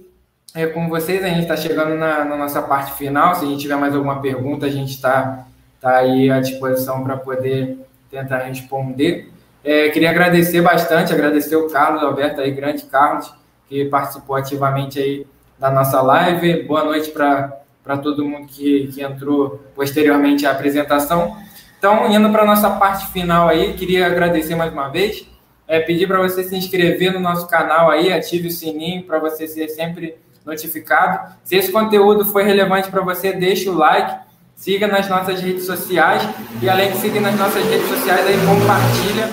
é, 0.54 0.68
com 0.68 0.88
vocês. 0.88 1.24
A 1.24 1.30
gente 1.30 1.42
está 1.42 1.58
chegando 1.58 1.96
na, 1.96 2.26
na, 2.26 2.38
nossa 2.38 2.62
parte 2.62 2.94
final. 2.94 3.34
Se 3.34 3.44
a 3.44 3.48
gente 3.48 3.60
tiver 3.60 3.76
mais 3.76 3.96
alguma 3.96 4.22
pergunta, 4.22 4.68
a 4.68 4.70
gente 4.70 4.92
está 4.92 5.48
tá 5.82 5.98
aí 5.98 6.30
à 6.30 6.40
disposição 6.40 7.04
para 7.04 7.18
poder 7.18 7.76
tentar 8.12 8.44
responder. 8.44 9.32
É, 9.64 9.90
queria 9.90 10.12
agradecer 10.12 10.62
bastante, 10.62 11.12
agradecer 11.12 11.56
o 11.56 11.68
Carlos 11.72 12.04
Alberto 12.04 12.40
aí, 12.40 12.52
grande 12.52 12.84
Carlos, 12.84 13.34
que 13.68 13.86
participou 13.86 14.36
ativamente 14.36 15.00
aí 15.00 15.26
da 15.58 15.72
nossa 15.72 16.04
live. 16.04 16.62
Boa 16.68 16.84
noite 16.84 17.10
para 17.10 17.66
todo 17.96 18.26
mundo 18.26 18.48
que, 18.48 18.88
que 18.88 19.04
entrou 19.04 19.62
posteriormente 19.76 20.48
à 20.48 20.52
apresentação. 20.52 21.38
Então, 21.78 22.12
indo 22.12 22.30
para 22.32 22.42
a 22.42 22.46
nossa 22.46 22.72
parte 22.72 23.08
final 23.12 23.48
aí, 23.48 23.74
queria 23.74 24.08
agradecer 24.08 24.56
mais 24.56 24.74
uma 24.74 24.90
vez, 24.90 25.28
é, 25.68 25.80
pedir 25.80 26.08
para 26.08 26.20
você 26.20 26.44
se 26.44 26.56
inscrever 26.56 27.14
no 27.14 27.20
nosso 27.20 27.48
canal 27.48 27.92
aí, 27.92 28.12
ative 28.12 28.48
o 28.48 28.52
sininho 28.52 29.04
para 29.04 29.20
você 29.20 29.48
ser 29.48 29.68
sempre 29.70 30.18
notificado. 30.44 31.36
Se 31.44 31.56
esse 31.56 31.72
conteúdo 31.72 32.26
foi 32.26 32.44
relevante 32.44 32.90
para 32.90 33.02
você, 33.02 33.34
deixe 33.34 33.70
o 33.70 33.74
like, 33.74 34.18
siga 34.56 34.88
nas 34.88 35.08
nossas 35.08 35.40
redes 35.40 35.66
sociais 35.66 36.24
e 36.62 36.68
além 36.68 36.92
de 36.92 36.98
seguir 36.98 37.20
nas 37.20 37.38
nossas 37.38 37.64
redes 37.64 37.88
sociais, 37.88 38.26
aí 38.26 38.36
compartilha 38.46 39.30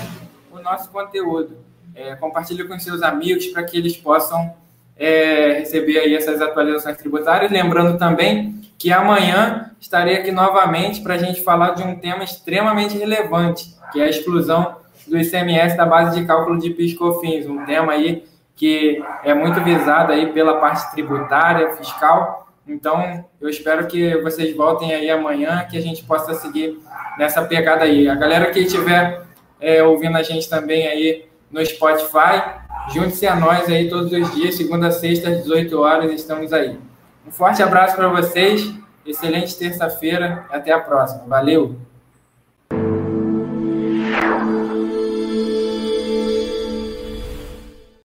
o 0.53 0.61
nosso 0.61 0.90
conteúdo. 0.90 1.57
É, 1.95 2.14
compartilhe 2.17 2.64
com 2.64 2.79
seus 2.79 3.03
amigos 3.03 3.47
para 3.47 3.62
que 3.62 3.79
eles 3.79 3.97
possam 3.97 4.55
é, 4.97 5.59
receber 5.59 5.99
aí 5.99 6.15
essas 6.15 6.41
atualizações 6.41 6.97
tributárias. 6.97 7.51
Lembrando 7.51 7.99
também 7.99 8.61
que 8.79 8.93
amanhã 8.93 9.71
estarei 9.81 10.17
aqui 10.17 10.31
novamente 10.31 11.01
para 11.01 11.15
a 11.15 11.19
gente 11.19 11.43
falar 11.43 11.71
de 11.71 11.83
um 11.83 11.97
tema 11.97 12.25
extremamente 12.25 12.97
relevante, 12.97 13.75
que 13.93 14.01
é 14.01 14.05
a 14.05 14.09
exclusão 14.09 14.77
do 15.07 15.19
ICMS 15.19 15.77
da 15.77 15.85
base 15.85 16.19
de 16.19 16.27
cálculo 16.27 16.59
de 16.59 16.71
PIS/COFINS, 16.71 17.47
um 17.47 17.65
tema 17.65 17.93
aí 17.93 18.25
que 18.57 19.03
é 19.25 19.35
muito 19.35 19.61
visado 19.63 20.13
aí 20.13 20.33
pela 20.33 20.61
parte 20.61 20.91
tributária, 20.93 21.75
fiscal. 21.77 22.49
Então, 22.67 23.25
eu 23.41 23.49
espero 23.49 23.87
que 23.87 24.17
vocês 24.19 24.57
voltem 24.57 24.95
aí 24.95 25.11
amanhã, 25.11 25.67
que 25.69 25.77
a 25.77 25.81
gente 25.81 26.05
possa 26.05 26.35
seguir 26.35 26.79
nessa 27.19 27.43
pegada 27.45 27.85
aí. 27.85 28.09
A 28.09 28.15
galera 28.15 28.51
que 28.51 28.61
estiver 28.61 29.23
é, 29.61 29.83
ouvindo 29.83 30.17
a 30.17 30.23
gente 30.23 30.49
também 30.49 30.87
aí 30.87 31.27
no 31.51 31.65
Spotify, 31.65 32.43
junte-se 32.92 33.27
a 33.27 33.37
nós 33.37 33.68
aí 33.68 33.88
todos 33.88 34.12
os 34.12 34.35
dias, 34.35 34.57
segunda 34.57 34.88
a 34.88 34.90
sexta, 34.90 35.31
às 35.31 35.42
18 35.42 35.79
horas, 35.79 36.12
estamos 36.12 36.53
aí. 36.53 36.79
Um 37.27 37.31
forte 37.31 37.62
abraço 37.62 37.97
para 37.97 38.09
vocês, 38.09 38.73
excelente 39.07 39.57
terça-feira, 39.57 40.47
até 40.51 40.73
a 40.73 40.81
próxima. 40.81 41.25
Valeu! 41.27 41.77